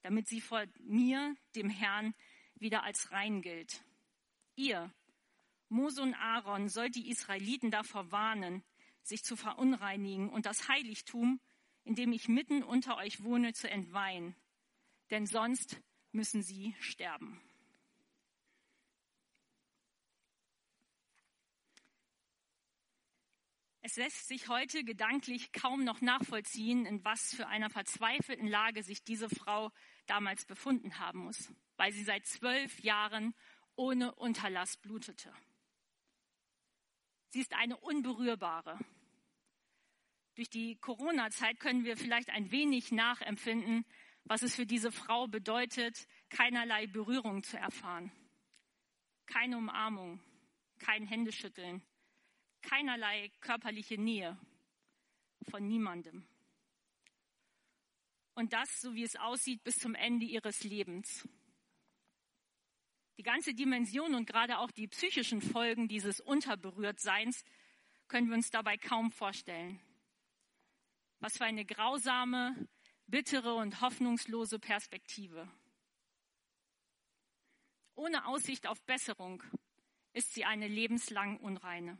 damit 0.00 0.28
sie 0.28 0.40
vor 0.40 0.64
mir, 0.80 1.36
dem 1.54 1.68
Herrn, 1.68 2.14
wieder 2.54 2.84
als 2.84 3.12
rein 3.12 3.42
gilt. 3.42 3.84
Ihr, 4.56 4.90
Mose 5.68 6.00
und 6.00 6.14
Aaron, 6.14 6.68
sollt 6.68 6.94
die 6.94 7.10
Israeliten 7.10 7.70
davor 7.70 8.10
warnen, 8.12 8.62
sich 9.02 9.24
zu 9.24 9.36
verunreinigen 9.36 10.30
und 10.30 10.46
das 10.46 10.68
Heiligtum, 10.68 11.38
in 11.84 11.94
dem 11.96 12.12
ich 12.12 12.28
mitten 12.28 12.62
unter 12.62 12.96
euch 12.96 13.22
wohne, 13.22 13.52
zu 13.52 13.68
entweihen. 13.68 14.34
Denn 15.10 15.26
sonst 15.26 15.82
müssen 16.12 16.42
sie 16.42 16.74
sterben. 16.80 17.40
Es 23.84 23.96
lässt 23.96 24.28
sich 24.28 24.46
heute 24.46 24.84
gedanklich 24.84 25.50
kaum 25.52 25.82
noch 25.82 26.00
nachvollziehen, 26.00 26.86
in 26.86 27.04
was 27.04 27.34
für 27.34 27.48
einer 27.48 27.68
verzweifelten 27.68 28.46
Lage 28.46 28.84
sich 28.84 29.02
diese 29.02 29.28
Frau 29.28 29.72
damals 30.06 30.46
befunden 30.46 31.00
haben 31.00 31.24
muss, 31.24 31.52
weil 31.76 31.92
sie 31.92 32.04
seit 32.04 32.24
zwölf 32.24 32.78
Jahren 32.80 33.34
ohne 33.74 34.14
Unterlass 34.14 34.76
blutete. 34.76 35.32
Sie 37.30 37.40
ist 37.40 37.54
eine 37.54 37.76
unberührbare. 37.76 38.78
Durch 40.36 40.48
die 40.48 40.76
Corona-Zeit 40.76 41.58
können 41.58 41.84
wir 41.84 41.96
vielleicht 41.96 42.30
ein 42.30 42.52
wenig 42.52 42.92
nachempfinden, 42.92 43.84
was 44.22 44.42
es 44.42 44.54
für 44.54 44.66
diese 44.66 44.92
Frau 44.92 45.26
bedeutet, 45.26 46.06
keinerlei 46.30 46.86
Berührung 46.86 47.42
zu 47.42 47.58
erfahren. 47.58 48.12
Keine 49.26 49.56
Umarmung, 49.56 50.20
kein 50.78 51.04
Händeschütteln, 51.04 51.82
keinerlei 52.62 53.30
körperliche 53.40 53.98
Nähe 53.98 54.38
von 55.50 55.66
niemandem. 55.66 56.26
Und 58.34 58.52
das, 58.52 58.80
so 58.80 58.94
wie 58.94 59.02
es 59.02 59.16
aussieht, 59.16 59.62
bis 59.62 59.78
zum 59.78 59.94
Ende 59.94 60.24
ihres 60.24 60.64
Lebens. 60.64 61.28
Die 63.18 63.22
ganze 63.22 63.54
Dimension 63.54 64.14
und 64.14 64.26
gerade 64.26 64.58
auch 64.58 64.70
die 64.70 64.88
psychischen 64.88 65.42
Folgen 65.42 65.86
dieses 65.86 66.20
Unterberührtseins 66.20 67.44
können 68.08 68.28
wir 68.28 68.34
uns 68.34 68.50
dabei 68.50 68.78
kaum 68.78 69.10
vorstellen. 69.10 69.80
Was 71.20 71.36
für 71.36 71.44
eine 71.44 71.64
grausame, 71.64 72.68
bittere 73.06 73.54
und 73.54 73.80
hoffnungslose 73.80 74.58
Perspektive. 74.58 75.48
Ohne 77.94 78.26
Aussicht 78.26 78.66
auf 78.66 78.82
Besserung 78.82 79.42
ist 80.14 80.32
sie 80.32 80.44
eine 80.44 80.66
lebenslang 80.66 81.36
Unreine 81.38 81.98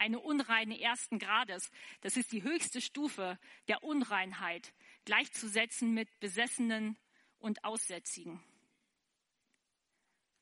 eine 0.00 0.18
unreine 0.18 0.80
ersten 0.80 1.18
Grades. 1.18 1.70
Das 2.00 2.16
ist 2.16 2.32
die 2.32 2.42
höchste 2.42 2.80
Stufe 2.80 3.38
der 3.68 3.82
Unreinheit, 3.84 4.74
gleichzusetzen 5.04 5.92
mit 5.92 6.08
Besessenen 6.18 6.98
und 7.38 7.64
Aussätzigen. 7.64 8.42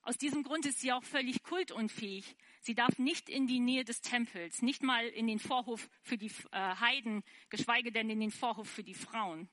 Aus 0.03 0.17
diesem 0.17 0.43
Grund 0.43 0.65
ist 0.65 0.81
sie 0.81 0.93
auch 0.93 1.05
völlig 1.05 1.43
kultunfähig. 1.43 2.35
Sie 2.63 2.75
darf 2.75 2.99
nicht 2.99 3.29
in 3.29 3.47
die 3.47 3.61
Nähe 3.61 3.85
des 3.85 4.01
Tempels, 4.01 4.63
nicht 4.63 4.83
mal 4.83 5.07
in 5.07 5.27
den 5.27 5.39
Vorhof 5.39 5.91
für 6.03 6.17
die 6.17 6.33
äh, 6.51 6.77
Heiden, 6.77 7.23
geschweige 7.51 7.93
denn 7.93 8.09
in 8.09 8.21
den 8.21 8.31
Vorhof 8.31 8.71
für 8.71 8.85
die 8.85 8.95
Frauen. 8.95 9.51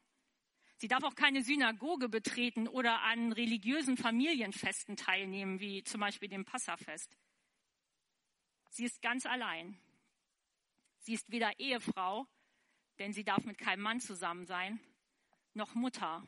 Sie 0.78 0.88
darf 0.88 1.04
auch 1.04 1.16
keine 1.16 1.42
Synagoge 1.42 2.10
betreten 2.10 2.68
oder 2.68 3.02
an 3.02 3.32
religiösen 3.32 3.98
Familienfesten 3.98 4.96
teilnehmen, 4.96 5.60
wie 5.60 5.84
zum 5.84 6.02
Beispiel 6.02 6.30
dem 6.30 6.46
Passafest. 6.46 7.18
Sie 8.70 8.86
ist 8.86 9.02
ganz 9.02 9.26
allein. 9.26 9.78
Sie 11.06 11.14
ist 11.14 11.30
weder 11.30 11.60
Ehefrau, 11.60 12.26
denn 12.98 13.14
sie 13.14 13.24
darf 13.24 13.46
mit 13.46 13.60
keinem 13.60 13.84
Mann 13.84 14.00
zusammen 14.00 14.48
sein, 14.48 14.80
noch 15.54 15.76
Mutter, 15.76 16.26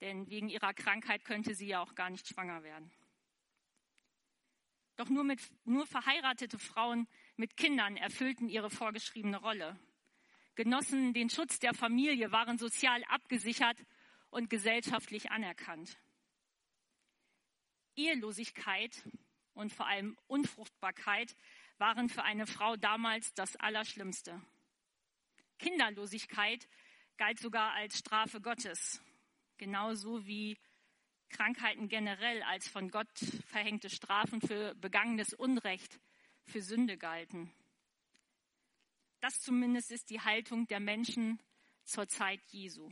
denn 0.00 0.26
wegen 0.30 0.48
ihrer 0.48 0.72
Krankheit 0.72 1.22
könnte 1.26 1.54
sie 1.54 1.66
ja 1.66 1.80
auch 1.82 1.94
gar 1.94 2.08
nicht 2.08 2.26
schwanger 2.26 2.62
werden. 2.62 2.90
Doch 4.96 5.10
nur, 5.10 5.22
mit, 5.22 5.40
nur 5.66 5.86
verheiratete 5.86 6.58
Frauen 6.58 7.08
mit 7.36 7.58
Kindern 7.58 7.98
erfüllten 7.98 8.48
ihre 8.48 8.70
vorgeschriebene 8.70 9.36
Rolle, 9.36 9.78
genossen 10.54 11.12
den 11.12 11.28
Schutz 11.28 11.58
der 11.58 11.74
Familie, 11.74 12.32
waren 12.32 12.56
sozial 12.56 13.04
abgesichert 13.04 13.84
und 14.30 14.48
gesellschaftlich 14.48 15.30
anerkannt. 15.30 16.00
Ehelosigkeit 17.96 19.04
und 19.52 19.74
vor 19.74 19.86
allem 19.86 20.16
Unfruchtbarkeit 20.26 21.36
waren 21.80 22.08
für 22.10 22.22
eine 22.22 22.46
Frau 22.46 22.76
damals 22.76 23.32
das 23.34 23.56
Allerschlimmste. 23.56 24.40
Kinderlosigkeit 25.58 26.68
galt 27.16 27.40
sogar 27.40 27.72
als 27.72 27.98
Strafe 27.98 28.40
Gottes, 28.40 29.02
genauso 29.56 30.26
wie 30.26 30.58
Krankheiten 31.30 31.88
generell 31.88 32.42
als 32.42 32.68
von 32.68 32.90
Gott 32.90 33.08
verhängte 33.46 33.88
Strafen 33.88 34.40
für 34.40 34.74
begangenes 34.74 35.32
Unrecht, 35.32 35.98
für 36.44 36.60
Sünde 36.60 36.98
galten. 36.98 37.52
Das 39.20 39.40
zumindest 39.40 39.90
ist 39.90 40.10
die 40.10 40.20
Haltung 40.20 40.66
der 40.66 40.80
Menschen 40.80 41.40
zur 41.84 42.08
Zeit 42.08 42.40
Jesu. 42.48 42.90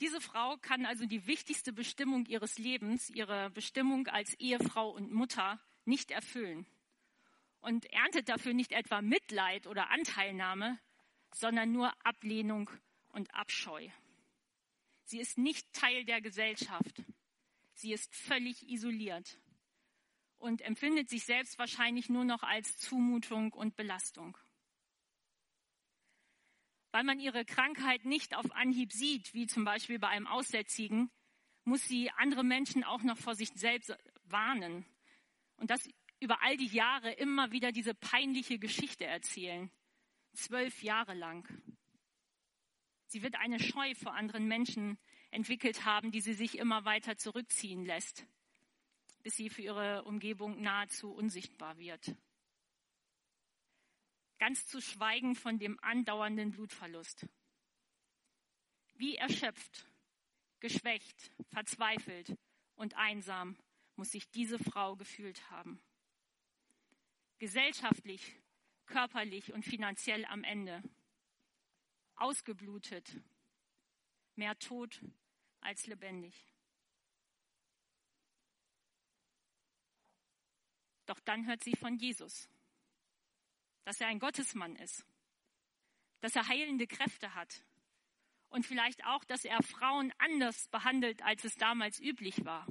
Diese 0.00 0.20
Frau 0.20 0.56
kann 0.58 0.84
also 0.84 1.06
die 1.06 1.26
wichtigste 1.26 1.72
Bestimmung 1.72 2.26
ihres 2.26 2.58
Lebens, 2.58 3.08
ihre 3.10 3.50
Bestimmung 3.50 4.06
als 4.08 4.34
Ehefrau 4.34 4.90
und 4.90 5.10
Mutter, 5.10 5.58
nicht 5.86 6.10
erfüllen 6.10 6.66
und 7.60 7.86
erntet 7.86 8.28
dafür 8.28 8.52
nicht 8.52 8.72
etwa 8.72 9.00
Mitleid 9.00 9.66
oder 9.66 9.90
Anteilnahme, 9.90 10.78
sondern 11.32 11.72
nur 11.72 11.92
Ablehnung 12.04 12.70
und 13.08 13.34
Abscheu. 13.34 13.88
Sie 15.04 15.18
ist 15.18 15.38
nicht 15.38 15.72
Teil 15.72 16.04
der 16.04 16.20
Gesellschaft. 16.20 17.02
Sie 17.72 17.92
ist 17.92 18.14
völlig 18.14 18.68
isoliert 18.68 19.38
und 20.38 20.60
empfindet 20.62 21.08
sich 21.08 21.24
selbst 21.24 21.58
wahrscheinlich 21.58 22.08
nur 22.08 22.24
noch 22.24 22.42
als 22.42 22.76
Zumutung 22.78 23.52
und 23.52 23.76
Belastung 23.76 24.36
weil 26.96 27.04
man 27.04 27.20
ihre 27.20 27.44
Krankheit 27.44 28.06
nicht 28.06 28.34
auf 28.34 28.50
Anhieb 28.52 28.90
sieht, 28.90 29.34
wie 29.34 29.46
zum 29.46 29.66
Beispiel 29.66 29.98
bei 29.98 30.08
einem 30.08 30.26
Aussätzigen, 30.26 31.10
muss 31.64 31.82
sie 31.84 32.10
andere 32.12 32.42
Menschen 32.42 32.84
auch 32.84 33.02
noch 33.02 33.18
vor 33.18 33.34
sich 33.34 33.50
selbst 33.50 33.94
warnen. 34.24 34.86
Und 35.58 35.70
das 35.70 35.86
über 36.20 36.42
all 36.42 36.56
die 36.56 36.68
Jahre 36.68 37.12
immer 37.12 37.52
wieder 37.52 37.70
diese 37.70 37.92
peinliche 37.92 38.58
Geschichte 38.58 39.04
erzählen. 39.04 39.70
Zwölf 40.32 40.82
Jahre 40.82 41.12
lang. 41.12 41.46
Sie 43.08 43.22
wird 43.22 43.34
eine 43.34 43.60
Scheu 43.60 43.94
vor 43.94 44.14
anderen 44.14 44.48
Menschen 44.48 44.96
entwickelt 45.30 45.84
haben, 45.84 46.12
die 46.12 46.22
sie 46.22 46.32
sich 46.32 46.56
immer 46.56 46.86
weiter 46.86 47.18
zurückziehen 47.18 47.84
lässt, 47.84 48.26
bis 49.22 49.34
sie 49.34 49.50
für 49.50 49.60
ihre 49.60 50.04
Umgebung 50.04 50.62
nahezu 50.62 51.12
unsichtbar 51.12 51.76
wird 51.76 52.16
ganz 54.38 54.66
zu 54.66 54.80
schweigen 54.80 55.34
von 55.34 55.58
dem 55.58 55.78
andauernden 55.82 56.50
Blutverlust. 56.50 57.26
Wie 58.94 59.16
erschöpft, 59.16 59.86
geschwächt, 60.60 61.30
verzweifelt 61.48 62.36
und 62.74 62.94
einsam 62.94 63.56
muss 63.96 64.10
sich 64.10 64.30
diese 64.30 64.58
Frau 64.58 64.96
gefühlt 64.96 65.50
haben. 65.50 65.80
Gesellschaftlich, 67.38 68.40
körperlich 68.86 69.52
und 69.52 69.64
finanziell 69.64 70.24
am 70.26 70.44
Ende. 70.44 70.82
Ausgeblutet, 72.14 73.20
mehr 74.36 74.58
tot 74.58 75.02
als 75.60 75.86
lebendig. 75.86 76.34
Doch 81.04 81.20
dann 81.20 81.46
hört 81.46 81.62
sie 81.62 81.76
von 81.76 81.96
Jesus 81.98 82.48
dass 83.86 84.00
er 84.00 84.08
ein 84.08 84.18
Gottesmann 84.18 84.74
ist, 84.74 85.06
dass 86.20 86.34
er 86.34 86.48
heilende 86.48 86.88
Kräfte 86.88 87.36
hat 87.36 87.64
und 88.48 88.66
vielleicht 88.66 89.04
auch, 89.04 89.22
dass 89.24 89.44
er 89.44 89.62
Frauen 89.62 90.12
anders 90.18 90.66
behandelt, 90.68 91.22
als 91.22 91.44
es 91.44 91.54
damals 91.54 92.00
üblich 92.00 92.44
war. 92.44 92.66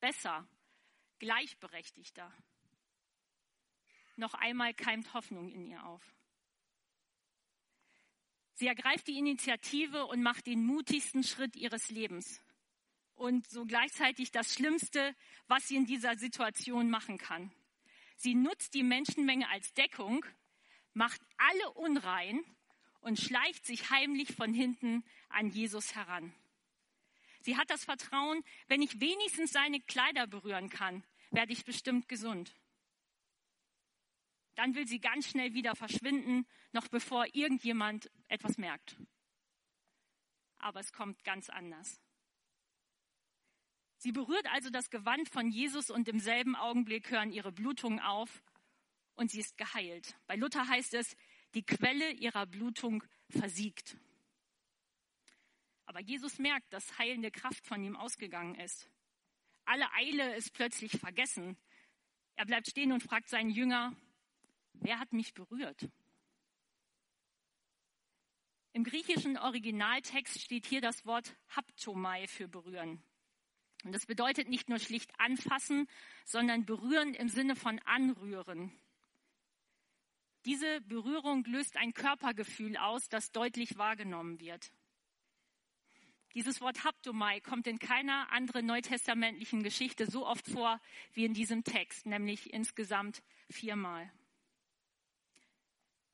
Besser, 0.00 0.48
gleichberechtigter. 1.18 2.32
Noch 4.16 4.32
einmal 4.32 4.72
keimt 4.72 5.12
Hoffnung 5.12 5.50
in 5.50 5.66
ihr 5.66 5.84
auf. 5.84 6.02
Sie 8.54 8.68
ergreift 8.68 9.06
die 9.06 9.18
Initiative 9.18 10.06
und 10.06 10.22
macht 10.22 10.46
den 10.46 10.64
mutigsten 10.64 11.24
Schritt 11.24 11.56
ihres 11.56 11.90
Lebens. 11.90 12.40
Und 13.16 13.50
so 13.50 13.66
gleichzeitig 13.66 14.30
das 14.30 14.54
Schlimmste, 14.54 15.14
was 15.46 15.68
sie 15.68 15.76
in 15.76 15.84
dieser 15.84 16.16
Situation 16.16 16.88
machen 16.88 17.18
kann. 17.18 17.52
Sie 18.16 18.34
nutzt 18.34 18.74
die 18.74 18.82
Menschenmenge 18.82 19.48
als 19.48 19.72
Deckung, 19.74 20.24
macht 20.92 21.20
alle 21.36 21.72
unrein 21.72 22.44
und 23.00 23.18
schleicht 23.18 23.66
sich 23.66 23.90
heimlich 23.90 24.34
von 24.34 24.54
hinten 24.54 25.04
an 25.28 25.50
Jesus 25.50 25.94
heran. 25.94 26.34
Sie 27.40 27.56
hat 27.56 27.68
das 27.68 27.84
Vertrauen, 27.84 28.42
wenn 28.68 28.80
ich 28.80 29.00
wenigstens 29.00 29.52
seine 29.52 29.80
Kleider 29.80 30.26
berühren 30.26 30.70
kann, 30.70 31.04
werde 31.30 31.52
ich 31.52 31.64
bestimmt 31.64 32.08
gesund. 32.08 32.54
Dann 34.54 34.74
will 34.74 34.86
sie 34.86 35.00
ganz 35.00 35.28
schnell 35.28 35.52
wieder 35.52 35.74
verschwinden, 35.74 36.46
noch 36.72 36.88
bevor 36.88 37.26
irgendjemand 37.34 38.10
etwas 38.28 38.56
merkt. 38.56 38.96
Aber 40.58 40.80
es 40.80 40.92
kommt 40.92 41.22
ganz 41.24 41.50
anders. 41.50 42.00
Sie 44.04 44.12
berührt 44.12 44.46
also 44.52 44.68
das 44.68 44.90
Gewand 44.90 45.30
von 45.30 45.48
Jesus 45.48 45.88
und 45.88 46.08
im 46.08 46.18
selben 46.18 46.56
Augenblick 46.56 47.10
hören 47.10 47.32
ihre 47.32 47.52
Blutungen 47.52 48.00
auf 48.00 48.42
und 49.14 49.30
sie 49.30 49.40
ist 49.40 49.56
geheilt. 49.56 50.14
Bei 50.26 50.36
Luther 50.36 50.68
heißt 50.68 50.92
es, 50.92 51.16
die 51.54 51.62
Quelle 51.62 52.10
ihrer 52.10 52.44
Blutung 52.44 53.02
versiegt. 53.30 53.96
Aber 55.86 56.02
Jesus 56.02 56.38
merkt, 56.38 56.70
dass 56.70 56.98
heilende 56.98 57.30
Kraft 57.30 57.66
von 57.66 57.82
ihm 57.82 57.96
ausgegangen 57.96 58.56
ist. 58.56 58.90
Alle 59.64 59.90
Eile 59.94 60.36
ist 60.36 60.52
plötzlich 60.52 60.92
vergessen. 60.92 61.56
Er 62.36 62.44
bleibt 62.44 62.68
stehen 62.68 62.92
und 62.92 63.02
fragt 63.02 63.30
seinen 63.30 63.48
Jünger, 63.48 63.96
wer 64.74 64.98
hat 64.98 65.14
mich 65.14 65.32
berührt? 65.32 65.88
Im 68.74 68.84
griechischen 68.84 69.38
Originaltext 69.38 70.42
steht 70.42 70.66
hier 70.66 70.82
das 70.82 71.06
Wort 71.06 71.34
haptomai 71.56 72.26
für 72.26 72.48
berühren. 72.48 73.02
Und 73.84 73.92
das 73.92 74.06
bedeutet 74.06 74.48
nicht 74.48 74.68
nur 74.68 74.78
schlicht 74.78 75.12
anfassen, 75.20 75.86
sondern 76.24 76.64
berühren 76.64 77.14
im 77.14 77.28
Sinne 77.28 77.54
von 77.54 77.78
anrühren. 77.80 78.72
Diese 80.46 80.80
Berührung 80.82 81.44
löst 81.44 81.76
ein 81.76 81.94
Körpergefühl 81.94 82.76
aus, 82.76 83.08
das 83.08 83.30
deutlich 83.32 83.78
wahrgenommen 83.78 84.40
wird. 84.40 84.72
Dieses 86.34 86.60
Wort 86.60 86.82
Haptomai 86.82 87.40
kommt 87.40 87.66
in 87.66 87.78
keiner 87.78 88.30
anderen 88.32 88.66
neutestamentlichen 88.66 89.62
Geschichte 89.62 90.10
so 90.10 90.26
oft 90.26 90.46
vor 90.48 90.80
wie 91.12 91.24
in 91.24 91.32
diesem 91.32 91.62
Text, 91.62 92.06
nämlich 92.06 92.52
insgesamt 92.52 93.22
viermal. 93.48 94.10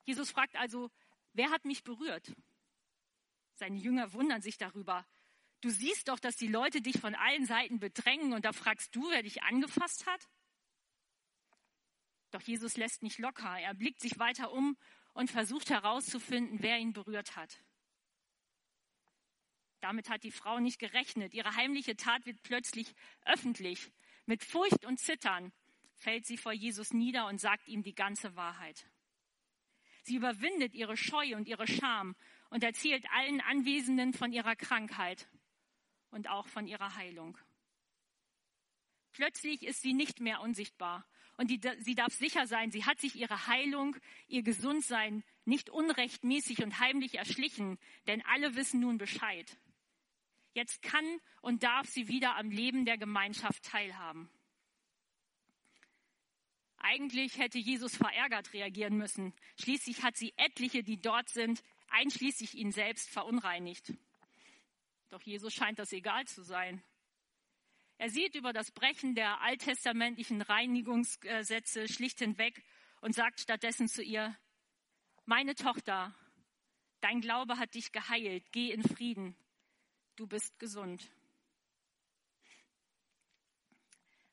Jesus 0.03 0.29
fragt 0.29 0.55
also, 0.57 0.91
wer 1.33 1.49
hat 1.49 1.65
mich 1.65 1.83
berührt? 1.83 2.31
Seine 3.55 3.77
Jünger 3.77 4.13
wundern 4.13 4.41
sich 4.41 4.57
darüber. 4.57 5.05
Du 5.61 5.69
siehst 5.69 6.07
doch, 6.07 6.19
dass 6.19 6.37
die 6.37 6.47
Leute 6.47 6.81
dich 6.81 6.99
von 6.99 7.13
allen 7.13 7.45
Seiten 7.45 7.79
bedrängen 7.79 8.33
und 8.33 8.45
da 8.45 8.51
fragst 8.51 8.95
du, 8.95 9.09
wer 9.11 9.21
dich 9.21 9.43
angefasst 9.43 10.07
hat? 10.07 10.27
Doch 12.31 12.41
Jesus 12.41 12.77
lässt 12.77 13.03
nicht 13.03 13.19
locker. 13.19 13.59
Er 13.59 13.75
blickt 13.75 14.01
sich 14.01 14.17
weiter 14.17 14.51
um 14.51 14.75
und 15.13 15.29
versucht 15.29 15.69
herauszufinden, 15.69 16.63
wer 16.63 16.79
ihn 16.79 16.93
berührt 16.93 17.35
hat. 17.35 17.63
Damit 19.81 20.09
hat 20.09 20.23
die 20.23 20.31
Frau 20.31 20.59
nicht 20.59 20.79
gerechnet. 20.79 21.33
Ihre 21.33 21.55
heimliche 21.55 21.95
Tat 21.95 22.25
wird 22.25 22.41
plötzlich 22.41 22.93
öffentlich. 23.25 23.91
Mit 24.25 24.43
Furcht 24.43 24.85
und 24.85 24.99
Zittern 24.99 25.51
fällt 25.95 26.25
sie 26.25 26.37
vor 26.37 26.53
Jesus 26.53 26.91
nieder 26.91 27.27
und 27.27 27.39
sagt 27.39 27.67
ihm 27.67 27.83
die 27.83 27.95
ganze 27.95 28.35
Wahrheit. 28.35 28.87
Sie 30.03 30.15
überwindet 30.15 30.73
ihre 30.73 30.97
Scheu 30.97 31.35
und 31.35 31.47
ihre 31.47 31.67
Scham 31.67 32.15
und 32.49 32.63
erzählt 32.63 33.05
allen 33.11 33.41
Anwesenden 33.41 34.13
von 34.13 34.31
ihrer 34.31 34.55
Krankheit 34.55 35.27
und 36.11 36.29
auch 36.29 36.47
von 36.47 36.67
ihrer 36.67 36.95
Heilung. 36.95 37.37
Plötzlich 39.13 39.63
ist 39.63 39.81
sie 39.81 39.93
nicht 39.93 40.21
mehr 40.21 40.41
unsichtbar 40.41 41.05
und 41.37 41.49
die, 41.49 41.59
sie 41.79 41.95
darf 41.95 42.13
sicher 42.13 42.45
sein, 42.45 42.71
sie 42.71 42.85
hat 42.85 42.99
sich 42.99 43.15
ihre 43.15 43.47
Heilung, 43.47 43.95
ihr 44.27 44.43
Gesundsein 44.43 45.23
nicht 45.45 45.69
unrechtmäßig 45.69 46.63
und 46.63 46.79
heimlich 46.79 47.15
erschlichen, 47.15 47.79
denn 48.07 48.21
alle 48.25 48.55
wissen 48.55 48.79
nun 48.79 48.97
Bescheid. 48.97 49.57
Jetzt 50.53 50.81
kann 50.81 51.05
und 51.41 51.63
darf 51.63 51.87
sie 51.89 52.07
wieder 52.07 52.35
am 52.35 52.51
Leben 52.51 52.85
der 52.85 52.97
Gemeinschaft 52.97 53.63
teilhaben. 53.63 54.29
Eigentlich 56.77 57.37
hätte 57.37 57.59
Jesus 57.59 57.95
verärgert 57.95 58.53
reagieren 58.53 58.97
müssen. 58.97 59.33
Schließlich 59.59 60.03
hat 60.03 60.17
sie 60.17 60.33
etliche, 60.37 60.83
die 60.83 60.99
dort 60.99 61.29
sind, 61.29 61.63
einschließlich 61.89 62.55
ihn 62.55 62.71
selbst, 62.71 63.09
verunreinigt. 63.09 63.93
Doch 65.11 65.21
Jesus 65.21 65.53
scheint 65.53 65.77
das 65.77 65.93
egal 65.93 66.25
zu 66.25 66.41
sein. 66.43 66.83
Er 67.97 68.09
sieht 68.09 68.33
über 68.33 68.51
das 68.51 68.71
Brechen 68.71 69.13
der 69.13 69.41
alttestamentlichen 69.41 70.41
Reinigungsgesetze 70.41 71.87
schlicht 71.87 72.17
hinweg 72.19 72.63
und 73.01 73.13
sagt 73.13 73.39
stattdessen 73.39 73.87
zu 73.87 74.01
ihr, 74.01 74.35
meine 75.25 75.53
Tochter, 75.53 76.15
dein 76.99 77.21
Glaube 77.21 77.59
hat 77.59 77.75
dich 77.75 77.91
geheilt, 77.91 78.51
geh 78.51 78.71
in 78.71 78.81
Frieden 78.81 79.35
du 80.21 80.27
bist 80.27 80.59
gesund. 80.59 81.09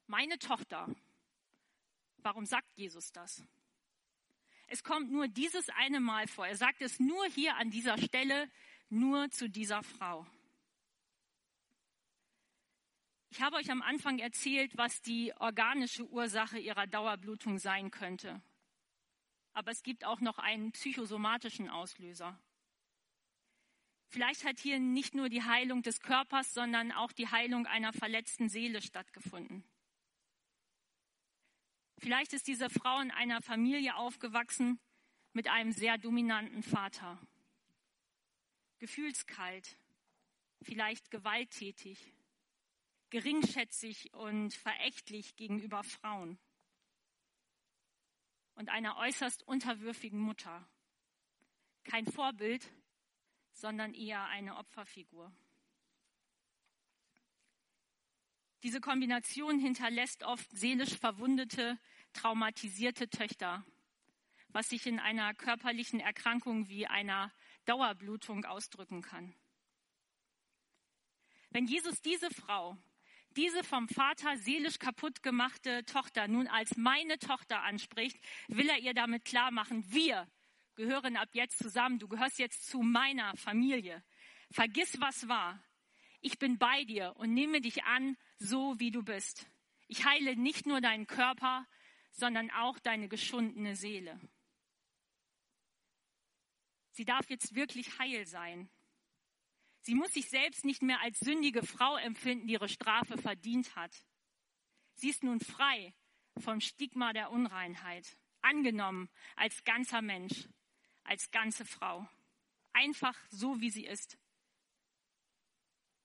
Meine 0.06 0.38
Tochter, 0.38 0.86
warum 2.18 2.44
sagt 2.44 2.70
Jesus 2.74 3.10
das? 3.10 3.42
Es 4.66 4.84
kommt 4.84 5.10
nur 5.10 5.28
dieses 5.28 5.70
eine 5.70 5.98
Mal 5.98 6.26
vor. 6.26 6.46
Er 6.46 6.56
sagt 6.56 6.82
es 6.82 7.00
nur 7.00 7.24
hier 7.28 7.56
an 7.56 7.70
dieser 7.70 7.96
Stelle, 7.96 8.50
nur 8.90 9.30
zu 9.30 9.48
dieser 9.48 9.82
Frau. 9.82 10.26
Ich 13.30 13.42
habe 13.42 13.56
euch 13.56 13.70
am 13.70 13.82
Anfang 13.82 14.18
erzählt, 14.18 14.76
was 14.76 15.02
die 15.02 15.32
organische 15.38 16.06
Ursache 16.08 16.58
ihrer 16.58 16.86
Dauerblutung 16.86 17.58
sein 17.58 17.90
könnte. 17.90 18.40
Aber 19.52 19.70
es 19.70 19.82
gibt 19.82 20.04
auch 20.04 20.20
noch 20.20 20.38
einen 20.38 20.72
psychosomatischen 20.72 21.68
Auslöser. 21.68 22.38
Vielleicht 24.08 24.44
hat 24.44 24.58
hier 24.58 24.78
nicht 24.78 25.14
nur 25.14 25.28
die 25.28 25.42
Heilung 25.42 25.82
des 25.82 26.00
Körpers, 26.00 26.54
sondern 26.54 26.92
auch 26.92 27.12
die 27.12 27.28
Heilung 27.28 27.66
einer 27.66 27.92
verletzten 27.92 28.48
Seele 28.48 28.80
stattgefunden. 28.80 29.62
Vielleicht 31.98 32.32
ist 32.32 32.46
diese 32.46 32.70
Frau 32.70 33.00
in 33.00 33.10
einer 33.10 33.42
Familie 33.42 33.96
aufgewachsen 33.96 34.80
mit 35.32 35.48
einem 35.48 35.72
sehr 35.72 35.98
dominanten 35.98 36.62
Vater. 36.62 37.18
Gefühlskalt, 38.78 39.76
vielleicht 40.62 41.10
gewalttätig, 41.10 41.98
geringschätzig 43.10 44.12
und 44.14 44.52
verächtlich 44.54 45.36
gegenüber 45.36 45.82
Frauen 45.82 46.38
und 48.54 48.68
einer 48.68 48.96
äußerst 48.96 49.46
unterwürfigen 49.46 50.18
Mutter. 50.18 50.68
Kein 51.84 52.06
Vorbild, 52.06 52.68
sondern 53.52 53.94
eher 53.94 54.24
eine 54.26 54.56
Opferfigur. 54.56 55.32
Diese 58.64 58.80
Kombination 58.80 59.60
hinterlässt 59.60 60.24
oft 60.24 60.50
seelisch 60.50 60.96
verwundete, 60.96 61.78
traumatisierte 62.12 63.08
Töchter, 63.08 63.64
was 64.48 64.68
sich 64.68 64.86
in 64.86 64.98
einer 64.98 65.32
körperlichen 65.34 66.00
Erkrankung 66.00 66.68
wie 66.68 66.88
einer 66.88 67.32
Dauerblutung 67.66 68.44
ausdrücken 68.44 69.02
kann. 69.02 69.32
Wenn 71.50 71.66
Jesus 71.66 72.02
diese 72.02 72.30
Frau, 72.30 72.76
diese 73.38 73.62
vom 73.62 73.88
Vater 73.88 74.36
seelisch 74.36 74.80
kaputt 74.80 75.22
gemachte 75.22 75.84
Tochter 75.84 76.26
nun 76.26 76.48
als 76.48 76.76
meine 76.76 77.20
Tochter 77.20 77.62
anspricht, 77.62 78.18
will 78.48 78.68
er 78.68 78.78
ihr 78.78 78.94
damit 78.94 79.24
klar 79.24 79.52
machen, 79.52 79.84
wir 79.92 80.26
gehören 80.74 81.16
ab 81.16 81.28
jetzt 81.32 81.58
zusammen. 81.58 82.00
Du 82.00 82.08
gehörst 82.08 82.40
jetzt 82.40 82.66
zu 82.66 82.80
meiner 82.80 83.36
Familie. 83.36 84.02
Vergiss, 84.50 85.00
was 85.00 85.28
war. 85.28 85.62
Ich 86.20 86.40
bin 86.40 86.58
bei 86.58 86.82
dir 86.84 87.14
und 87.16 87.32
nehme 87.32 87.60
dich 87.60 87.84
an, 87.84 88.16
so 88.38 88.78
wie 88.80 88.90
du 88.90 89.04
bist. 89.04 89.46
Ich 89.86 90.04
heile 90.04 90.34
nicht 90.34 90.66
nur 90.66 90.80
deinen 90.80 91.06
Körper, 91.06 91.64
sondern 92.10 92.50
auch 92.50 92.80
deine 92.80 93.08
geschundene 93.08 93.76
Seele. 93.76 94.18
Sie 96.90 97.04
darf 97.04 97.30
jetzt 97.30 97.54
wirklich 97.54 98.00
heil 98.00 98.26
sein. 98.26 98.68
Sie 99.88 99.94
muss 99.94 100.12
sich 100.12 100.28
selbst 100.28 100.66
nicht 100.66 100.82
mehr 100.82 101.00
als 101.00 101.18
sündige 101.18 101.62
Frau 101.62 101.96
empfinden, 101.96 102.46
die 102.46 102.52
ihre 102.52 102.68
Strafe 102.68 103.16
verdient 103.16 103.74
hat. 103.74 104.04
Sie 104.96 105.08
ist 105.08 105.22
nun 105.22 105.40
frei 105.40 105.94
vom 106.36 106.60
Stigma 106.60 107.14
der 107.14 107.30
Unreinheit, 107.30 108.18
angenommen 108.42 109.08
als 109.34 109.64
ganzer 109.64 110.02
Mensch 110.02 110.46
als 111.04 111.30
ganze 111.30 111.64
Frau. 111.64 112.06
Einfach 112.74 113.18
so, 113.30 113.62
wie 113.62 113.70
sie 113.70 113.86
ist. 113.86 114.18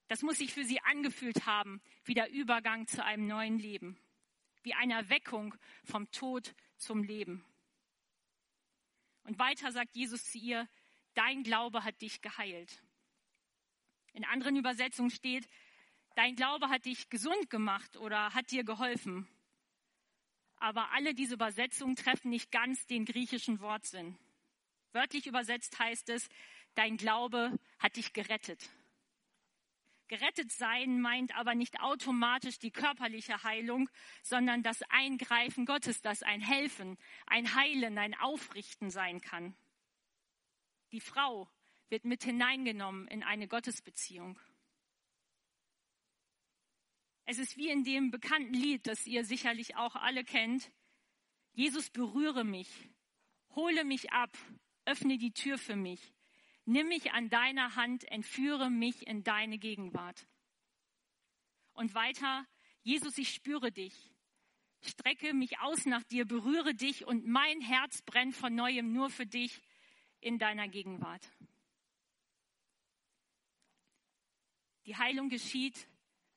Das 0.07 0.21
muss 0.21 0.37
sich 0.37 0.53
für 0.53 0.63
sie 0.63 0.79
angefühlt 0.79 1.45
haben, 1.45 1.81
wie 2.05 2.13
der 2.13 2.31
Übergang 2.31 2.87
zu 2.87 3.03
einem 3.03 3.27
neuen 3.27 3.59
Leben, 3.59 3.99
wie 4.61 4.75
eine 4.75 4.93
Erweckung 4.93 5.55
vom 5.83 6.09
Tod 6.11 6.55
zum 6.77 7.03
Leben. 7.03 7.43
Und 9.23 9.37
weiter 9.39 9.73
sagt 9.73 9.93
Jesus 9.97 10.31
zu 10.31 10.37
ihr, 10.37 10.69
dein 11.15 11.43
Glaube 11.43 11.83
hat 11.83 12.01
dich 12.01 12.21
geheilt. 12.21 12.81
In 14.13 14.25
anderen 14.25 14.55
Übersetzungen 14.55 15.09
steht, 15.09 15.49
dein 16.15 16.35
Glaube 16.35 16.69
hat 16.69 16.85
dich 16.85 17.09
gesund 17.09 17.49
gemacht 17.49 17.97
oder 17.97 18.33
hat 18.33 18.51
dir 18.51 18.63
geholfen. 18.63 19.27
Aber 20.57 20.91
alle 20.91 21.13
diese 21.13 21.33
Übersetzungen 21.33 21.95
treffen 21.95 22.29
nicht 22.29 22.51
ganz 22.51 22.85
den 22.85 23.05
griechischen 23.05 23.59
Wortsinn. 23.59 24.17
Wörtlich 24.91 25.25
übersetzt 25.25 25.77
heißt 25.79 26.09
es, 26.09 26.29
dein 26.75 26.97
Glaube 26.97 27.59
hat 27.79 27.95
dich 27.95 28.13
gerettet. 28.13 28.69
Gerettet 30.07 30.51
sein 30.51 31.01
meint 31.01 31.35
aber 31.35 31.55
nicht 31.55 31.79
automatisch 31.79 32.59
die 32.59 32.69
körperliche 32.69 33.43
Heilung, 33.43 33.89
sondern 34.21 34.61
das 34.61 34.83
Eingreifen 34.89 35.65
Gottes, 35.65 36.01
das 36.01 36.21
ein 36.21 36.39
Helfen, 36.39 36.99
ein 37.25 37.55
Heilen, 37.55 37.97
ein 37.97 38.13
Aufrichten 38.19 38.91
sein 38.91 39.21
kann. 39.21 39.55
Die 40.91 40.99
Frau 40.99 41.49
wird 41.93 42.05
mit 42.05 42.23
hineingenommen 42.23 43.07
in 43.07 43.21
eine 43.21 43.47
Gottesbeziehung. 43.47 44.39
Es 47.25 47.37
ist 47.37 47.55
wie 47.55 47.69
in 47.69 47.83
dem 47.83 48.09
bekannten 48.09 48.55
Lied, 48.55 48.87
das 48.87 49.05
ihr 49.05 49.23
sicherlich 49.23 49.75
auch 49.75 49.95
alle 49.95 50.23
kennt. 50.23 50.71
Jesus 51.51 51.91
berühre 51.91 52.43
mich, 52.43 52.67
hole 53.53 53.85
mich 53.85 54.11
ab, 54.11 54.35
öffne 54.85 55.19
die 55.19 55.33
Tür 55.33 55.59
für 55.59 55.75
mich. 55.75 56.15
Nimm 56.65 56.87
mich 56.87 57.11
an 57.11 57.29
deiner 57.29 57.75
Hand, 57.75 58.05
entführe 58.05 58.71
mich 58.71 59.05
in 59.05 59.23
deine 59.23 59.59
Gegenwart. 59.59 60.25
Und 61.73 61.93
weiter, 61.93 62.47
Jesus, 62.81 63.19
ich 63.19 63.29
spüre 63.35 63.71
dich. 63.71 63.93
Strecke 64.81 65.35
mich 65.35 65.59
aus 65.59 65.85
nach 65.85 66.03
dir, 66.05 66.25
berühre 66.25 66.73
dich 66.73 67.05
und 67.05 67.27
mein 67.27 67.61
Herz 67.61 68.01
brennt 68.01 68.35
von 68.35 68.55
neuem 68.55 68.93
nur 68.93 69.11
für 69.11 69.27
dich 69.27 69.61
in 70.21 70.39
deiner 70.39 70.67
Gegenwart. 70.67 71.29
Die 74.85 74.95
Heilung 74.95 75.29
geschieht 75.29 75.87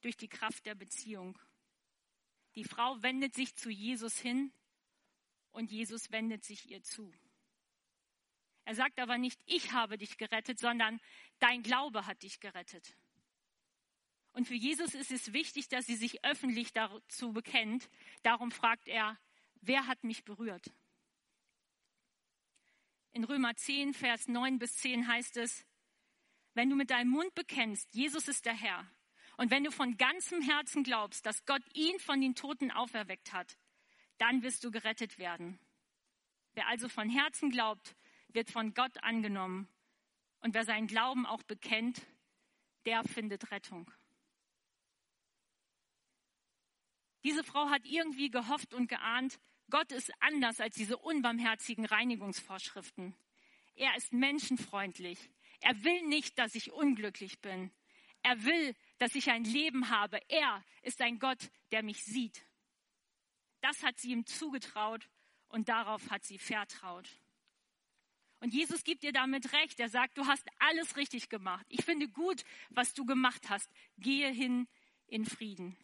durch 0.00 0.16
die 0.16 0.28
Kraft 0.28 0.66
der 0.66 0.74
Beziehung. 0.74 1.38
Die 2.54 2.64
Frau 2.64 3.02
wendet 3.02 3.34
sich 3.34 3.54
zu 3.56 3.70
Jesus 3.70 4.18
hin 4.18 4.52
und 5.50 5.70
Jesus 5.70 6.10
wendet 6.10 6.44
sich 6.44 6.70
ihr 6.70 6.82
zu. 6.82 7.12
Er 8.64 8.74
sagt 8.74 8.98
aber 8.98 9.18
nicht, 9.18 9.40
ich 9.46 9.72
habe 9.72 9.96
dich 9.96 10.16
gerettet, 10.16 10.58
sondern 10.58 11.00
dein 11.38 11.62
Glaube 11.62 12.06
hat 12.06 12.22
dich 12.22 12.40
gerettet. 12.40 12.96
Und 14.32 14.46
für 14.46 14.54
Jesus 14.54 14.94
ist 14.94 15.10
es 15.10 15.32
wichtig, 15.32 15.68
dass 15.68 15.86
sie 15.86 15.96
sich 15.96 16.24
öffentlich 16.24 16.72
dazu 16.72 17.32
bekennt. 17.32 17.88
Darum 18.22 18.50
fragt 18.50 18.88
er, 18.88 19.18
wer 19.60 19.86
hat 19.86 20.04
mich 20.04 20.24
berührt? 20.24 20.72
In 23.12 23.24
Römer 23.24 23.56
10, 23.56 23.94
Vers 23.94 24.28
9 24.28 24.58
bis 24.58 24.76
10 24.76 25.08
heißt 25.08 25.38
es, 25.38 25.64
wenn 26.56 26.70
du 26.70 26.76
mit 26.76 26.90
deinem 26.90 27.10
Mund 27.10 27.34
bekennst, 27.34 27.94
Jesus 27.94 28.28
ist 28.28 28.46
der 28.46 28.54
Herr, 28.54 28.90
und 29.36 29.50
wenn 29.50 29.64
du 29.64 29.70
von 29.70 29.98
ganzem 29.98 30.40
Herzen 30.40 30.82
glaubst, 30.82 31.26
dass 31.26 31.44
Gott 31.44 31.62
ihn 31.74 31.98
von 31.98 32.18
den 32.22 32.34
Toten 32.34 32.70
auferweckt 32.70 33.34
hat, 33.34 33.58
dann 34.16 34.42
wirst 34.42 34.64
du 34.64 34.70
gerettet 34.70 35.18
werden. 35.18 35.58
Wer 36.54 36.66
also 36.68 36.88
von 36.88 37.10
Herzen 37.10 37.50
glaubt, 37.50 37.94
wird 38.28 38.50
von 38.50 38.72
Gott 38.72 38.96
angenommen. 39.04 39.68
Und 40.40 40.54
wer 40.54 40.64
seinen 40.64 40.86
Glauben 40.86 41.26
auch 41.26 41.42
bekennt, 41.42 42.00
der 42.86 43.04
findet 43.04 43.50
Rettung. 43.50 43.90
Diese 47.24 47.44
Frau 47.44 47.68
hat 47.68 47.84
irgendwie 47.84 48.30
gehofft 48.30 48.72
und 48.72 48.88
geahnt, 48.88 49.38
Gott 49.68 49.92
ist 49.92 50.10
anders 50.20 50.60
als 50.60 50.76
diese 50.76 50.96
unbarmherzigen 50.96 51.84
Reinigungsvorschriften. 51.84 53.14
Er 53.74 53.94
ist 53.96 54.14
menschenfreundlich. 54.14 55.18
Er 55.60 55.84
will 55.84 56.02
nicht, 56.02 56.38
dass 56.38 56.54
ich 56.54 56.72
unglücklich 56.72 57.40
bin. 57.40 57.70
Er 58.22 58.44
will, 58.44 58.74
dass 58.98 59.14
ich 59.14 59.30
ein 59.30 59.44
Leben 59.44 59.90
habe. 59.90 60.18
Er 60.28 60.64
ist 60.82 61.00
ein 61.00 61.18
Gott, 61.18 61.50
der 61.70 61.82
mich 61.82 62.04
sieht. 62.04 62.44
Das 63.60 63.82
hat 63.82 63.98
sie 63.98 64.10
ihm 64.10 64.26
zugetraut 64.26 65.08
und 65.48 65.68
darauf 65.68 66.10
hat 66.10 66.24
sie 66.24 66.38
vertraut. 66.38 67.08
Und 68.40 68.52
Jesus 68.52 68.84
gibt 68.84 69.02
dir 69.02 69.12
damit 69.12 69.52
recht. 69.52 69.80
Er 69.80 69.88
sagt, 69.88 70.18
du 70.18 70.26
hast 70.26 70.46
alles 70.58 70.96
richtig 70.96 71.28
gemacht. 71.28 71.64
Ich 71.68 71.84
finde 71.84 72.08
gut, 72.08 72.44
was 72.70 72.92
du 72.94 73.06
gemacht 73.06 73.48
hast. 73.48 73.70
Gehe 73.98 74.30
hin 74.30 74.68
in 75.06 75.24
Frieden. 75.24 75.76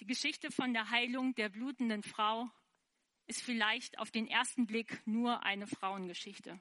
Die 0.00 0.06
Geschichte 0.06 0.50
von 0.50 0.72
der 0.72 0.90
Heilung 0.90 1.34
der 1.34 1.50
blutenden 1.50 2.02
Frau 2.02 2.50
ist 3.28 3.42
vielleicht 3.42 3.98
auf 3.98 4.10
den 4.10 4.26
ersten 4.26 4.66
Blick 4.66 5.06
nur 5.06 5.44
eine 5.44 5.66
Frauengeschichte. 5.66 6.58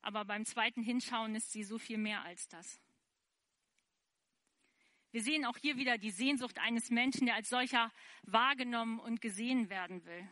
Aber 0.00 0.24
beim 0.24 0.44
zweiten 0.44 0.82
Hinschauen 0.82 1.34
ist 1.36 1.52
sie 1.52 1.62
so 1.62 1.78
viel 1.78 1.98
mehr 1.98 2.22
als 2.22 2.48
das. 2.48 2.80
Wir 5.12 5.22
sehen 5.22 5.44
auch 5.44 5.58
hier 5.58 5.76
wieder 5.76 5.98
die 5.98 6.10
Sehnsucht 6.10 6.58
eines 6.58 6.88
Menschen, 6.90 7.26
der 7.26 7.34
als 7.34 7.50
solcher 7.50 7.92
wahrgenommen 8.22 8.98
und 8.98 9.20
gesehen 9.20 9.68
werden 9.68 10.04
will. 10.06 10.28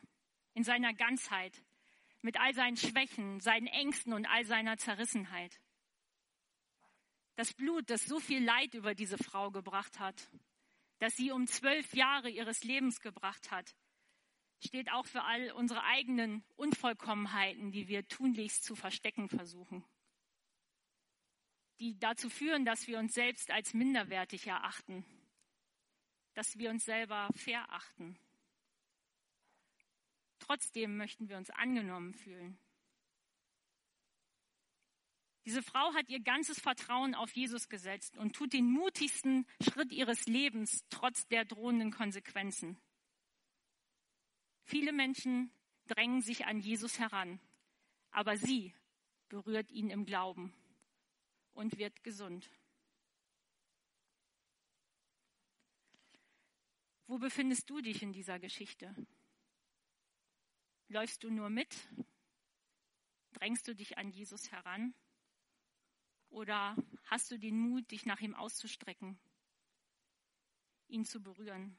In 0.55 0.65
seiner 0.65 0.95
Ganzheit, 0.95 1.63
mit 2.23 2.41
all 2.41 2.55
seinen 2.55 2.79
Schwächen, 2.79 3.41
seinen 3.41 3.67
Ängsten 3.67 4.15
und 4.15 4.25
all 4.25 4.45
seiner 4.47 4.79
Zerrissenheit. 4.79 5.61
Das 7.37 7.53
Blut, 7.53 7.91
das 7.91 8.05
so 8.05 8.19
viel 8.21 8.43
Leid 8.43 8.73
über 8.73 8.95
diese 8.95 9.19
Frau 9.19 9.51
gebracht 9.51 9.99
hat, 10.01 10.31
das 10.99 11.15
sie 11.15 11.31
um 11.31 11.47
zwölf 11.47 11.95
Jahre 11.95 12.31
ihres 12.31 12.65
Lebens 12.65 13.01
gebracht 13.01 13.51
hat, 13.51 13.77
steht 14.61 14.93
auch 14.93 15.07
für 15.07 15.23
all 15.23 15.53
unsere 15.53 15.83
eigenen 15.85 16.45
Unvollkommenheiten, 16.57 17.73
die 17.73 17.89
wir 17.89 18.07
tunlichst 18.09 18.65
zu 18.65 18.75
verstecken 18.75 19.29
versuchen 19.29 19.85
die 21.81 21.99
dazu 21.99 22.29
führen, 22.29 22.65
dass 22.65 22.87
wir 22.87 22.99
uns 22.99 23.15
selbst 23.15 23.51
als 23.51 23.75
minderwertig 23.75 24.47
erachten, 24.47 25.05
dass 26.35 26.59
wir 26.59 26.71
uns 26.71 26.85
selber 26.85 27.29
verachten. 27.35 28.19
Trotzdem 30.39 30.97
möchten 30.97 31.29
wir 31.29 31.39
uns 31.39 31.51
angenommen 31.51 32.15
fühlen. 32.15 32.59
Diese 35.47 35.63
Frau 35.63 35.95
hat 35.95 36.09
ihr 36.11 36.21
ganzes 36.21 36.61
Vertrauen 36.61 37.15
auf 37.15 37.35
Jesus 37.35 37.71
gesetzt 37.71 38.19
und 38.19 38.37
tut 38.37 38.53
den 38.53 38.71
mutigsten 38.71 39.47
Schritt 39.63 39.91
ihres 39.91 40.27
Lebens 40.27 40.85
trotz 40.91 41.27
der 41.29 41.47
drohenden 41.47 41.91
Konsequenzen. 41.91 42.79
Viele 44.71 44.93
Menschen 44.93 45.51
drängen 45.89 46.23
sich 46.23 46.47
an 46.47 46.61
Jesus 46.61 47.01
heran, 47.01 47.41
aber 48.13 48.37
sie 48.37 48.73
berührt 49.29 49.69
ihn 49.73 49.91
im 49.91 50.05
Glauben 50.05 50.55
und 51.55 51.77
wird 51.77 52.05
gesund. 52.05 52.49
Wo 57.09 57.19
befindest 57.19 57.69
du 57.69 57.81
dich 57.81 58.01
in 58.01 58.13
dieser 58.13 58.39
Geschichte? 58.39 58.95
Läufst 60.87 61.25
du 61.25 61.31
nur 61.31 61.51
mit? 61.51 61.77
Drängst 63.33 63.67
du 63.67 63.75
dich 63.75 63.99
an 63.99 64.13
Jesus 64.13 64.53
heran? 64.53 64.95
Oder 66.29 66.77
hast 67.07 67.33
du 67.33 67.41
den 67.41 67.59
Mut, 67.59 67.91
dich 67.91 68.07
nach 68.07 68.21
ihm 68.21 68.37
auszustrecken, 68.37 69.19
ihn 70.87 71.05
zu 71.05 71.21
berühren? 71.21 71.77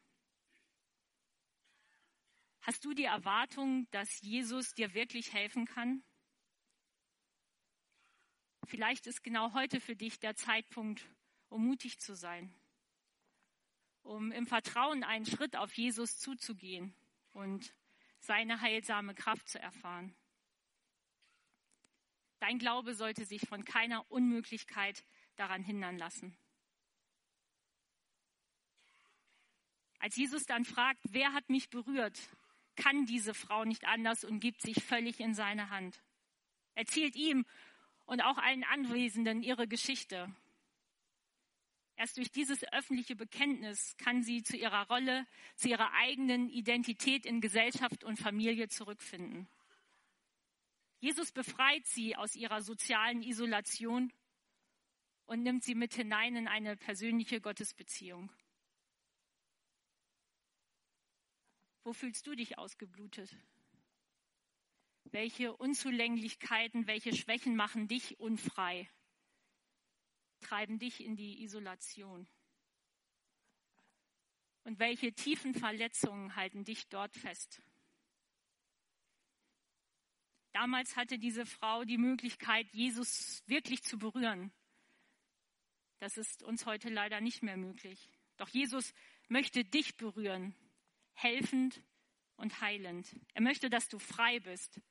Hast 2.62 2.86
du 2.86 2.94
die 2.94 3.06
Erwartung, 3.06 3.90
dass 3.90 4.22
Jesus 4.22 4.74
dir 4.76 4.94
wirklich 4.94 5.34
helfen 5.34 5.66
kann? 5.66 6.04
Vielleicht 8.66 9.08
ist 9.08 9.24
genau 9.24 9.54
heute 9.54 9.82
für 9.82 9.96
dich 9.96 10.20
der 10.20 10.36
Zeitpunkt, 10.36 11.04
um 11.50 11.66
mutig 11.66 12.00
zu 12.00 12.16
sein, 12.16 12.54
um 14.04 14.32
im 14.32 14.46
Vertrauen 14.46 15.04
einen 15.04 15.26
Schritt 15.26 15.56
auf 15.56 15.74
Jesus 15.74 16.20
zuzugehen 16.20 16.94
und 17.34 17.74
seine 18.20 18.62
heilsame 18.62 19.16
Kraft 19.16 19.50
zu 19.50 19.60
erfahren. 19.60 20.16
Dein 22.40 22.60
Glaube 22.60 22.94
sollte 22.94 23.26
sich 23.26 23.42
von 23.48 23.66
keiner 23.66 24.10
Unmöglichkeit 24.12 25.04
daran 25.36 25.64
hindern 25.64 25.98
lassen. 25.98 26.38
Als 29.98 30.16
Jesus 30.16 30.46
dann 30.46 30.66
fragt, 30.66 31.02
wer 31.10 31.34
hat 31.34 31.50
mich 31.50 31.70
berührt, 31.70 32.20
kann 32.76 33.06
diese 33.06 33.34
Frau 33.34 33.66
nicht 33.66 33.86
anders 33.86 34.24
und 34.24 34.40
gibt 34.40 34.62
sich 34.62 34.84
völlig 34.84 35.20
in 35.20 35.34
seine 35.34 35.70
Hand. 35.70 36.02
Erzählt 36.76 37.16
ihm 37.16 37.46
und 38.06 38.22
auch 38.22 38.38
allen 38.38 38.64
Anwesenden 38.64 39.44
ihre 39.44 39.68
Geschichte. 39.68 40.34
Erst 41.96 42.18
durch 42.18 42.32
dieses 42.32 42.64
öffentliche 42.74 43.16
Bekenntnis 43.16 43.96
kann 43.98 44.24
sie 44.24 44.42
zu 44.42 44.58
ihrer 44.58 44.88
Rolle, 44.88 45.28
zu 45.56 45.70
ihrer 45.70 45.92
eigenen 45.94 46.50
Identität 46.50 47.26
in 47.26 47.42
Gesellschaft 47.42 48.04
und 48.04 48.18
Familie 48.18 48.70
zurückfinden. 48.70 49.48
Jesus 51.00 51.32
befreit 51.32 51.86
sie 51.86 52.16
aus 52.16 52.36
ihrer 52.36 52.62
sozialen 52.62 53.22
Isolation 53.22 54.12
und 55.26 55.44
nimmt 55.44 55.64
sie 55.64 55.76
mit 55.76 55.94
hinein 55.94 56.36
in 56.36 56.48
eine 56.48 56.76
persönliche 56.76 57.40
Gottesbeziehung. 57.40 58.32
Wo 61.84 61.94
fühlst 61.94 62.28
du 62.28 62.36
dich 62.36 62.58
ausgeblutet? 62.58 63.36
Welche 65.06 65.56
Unzulänglichkeiten, 65.56 66.88
welche 66.88 67.16
Schwächen 67.16 67.56
machen 67.56 67.88
dich 67.88 68.20
unfrei, 68.20 68.90
treiben 70.42 70.80
dich 70.80 71.04
in 71.04 71.16
die 71.16 71.44
Isolation? 71.44 72.28
Und 74.64 74.78
welche 74.78 75.12
tiefen 75.14 75.56
Verletzungen 75.56 76.36
halten 76.36 76.64
dich 76.64 76.88
dort 76.88 77.16
fest? 77.16 77.62
Damals 80.54 80.96
hatte 80.96 81.18
diese 81.18 81.46
Frau 81.46 81.84
die 81.84 81.98
Möglichkeit, 81.98 82.72
Jesus 82.72 83.42
wirklich 83.48 83.84
zu 83.84 83.98
berühren. 83.98 84.52
Das 86.00 86.18
ist 86.18 86.44
uns 86.44 86.66
heute 86.66 86.90
leider 86.90 87.22
nicht 87.22 87.42
mehr 87.42 87.58
möglich. 87.58 88.10
Doch 88.38 88.50
Jesus 88.50 88.94
möchte 89.30 89.64
dich 89.64 89.98
berühren, 89.98 90.56
helfend 91.22 91.82
und 92.36 92.62
heilend. 92.62 93.16
Er 93.34 93.42
möchte, 93.42 93.70
dass 93.70 93.88
du 93.88 94.00
frei 94.00 94.40
bist. 94.40 94.82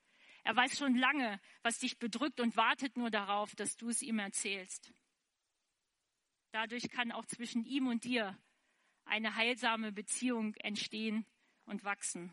Er 0.45 0.57
weiß 0.57 0.79
schon 0.79 0.97
lange, 0.97 1.41
was 1.63 1.79
dich 1.79 1.99
bedrückt 1.99 2.41
und 2.41 2.57
wartet 2.57 2.97
nur 2.97 3.11
darauf, 3.11 3.55
dass 3.57 3.77
du 3.77 3.89
es 3.89 4.03
ihm 4.03 4.19
erzählst. 4.19 4.93
Dadurch 6.53 6.89
kann 6.91 7.13
auch 7.13 7.27
zwischen 7.27 7.65
ihm 7.65 7.87
und 7.89 8.05
dir 8.05 8.39
eine 9.05 9.35
heilsame 9.35 9.93
Beziehung 9.93 10.55
entstehen 10.57 11.27
und 11.65 11.85
wachsen. 11.85 12.33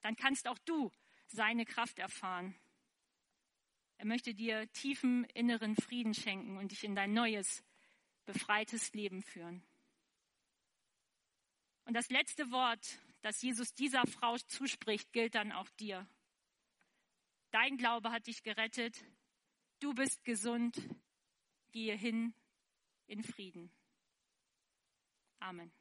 Dann 0.00 0.16
kannst 0.16 0.48
auch 0.48 0.58
du 0.58 0.90
seine 1.26 1.64
Kraft 1.64 1.98
erfahren. 1.98 2.54
Er 3.96 4.06
möchte 4.06 4.34
dir 4.34 4.70
tiefen 4.72 5.24
inneren 5.34 5.76
Frieden 5.76 6.14
schenken 6.14 6.56
und 6.56 6.72
dich 6.72 6.84
in 6.84 6.94
dein 6.94 7.12
neues, 7.12 7.62
befreites 8.26 8.92
Leben 8.92 9.22
führen. 9.22 9.62
Und 11.84 11.94
das 11.94 12.08
letzte 12.10 12.50
Wort, 12.50 12.98
das 13.22 13.42
Jesus 13.42 13.74
dieser 13.74 14.06
Frau 14.06 14.36
zuspricht, 14.38 15.12
gilt 15.12 15.34
dann 15.34 15.52
auch 15.52 15.68
dir. 15.70 16.06
Dein 17.50 17.76
Glaube 17.76 18.10
hat 18.10 18.26
dich 18.26 18.42
gerettet. 18.42 19.04
Du 19.80 19.94
bist 19.94 20.24
gesund. 20.24 20.76
Gehe 21.72 21.96
hin 21.96 22.34
in 23.06 23.22
Frieden. 23.22 23.70
Amen. 25.40 25.72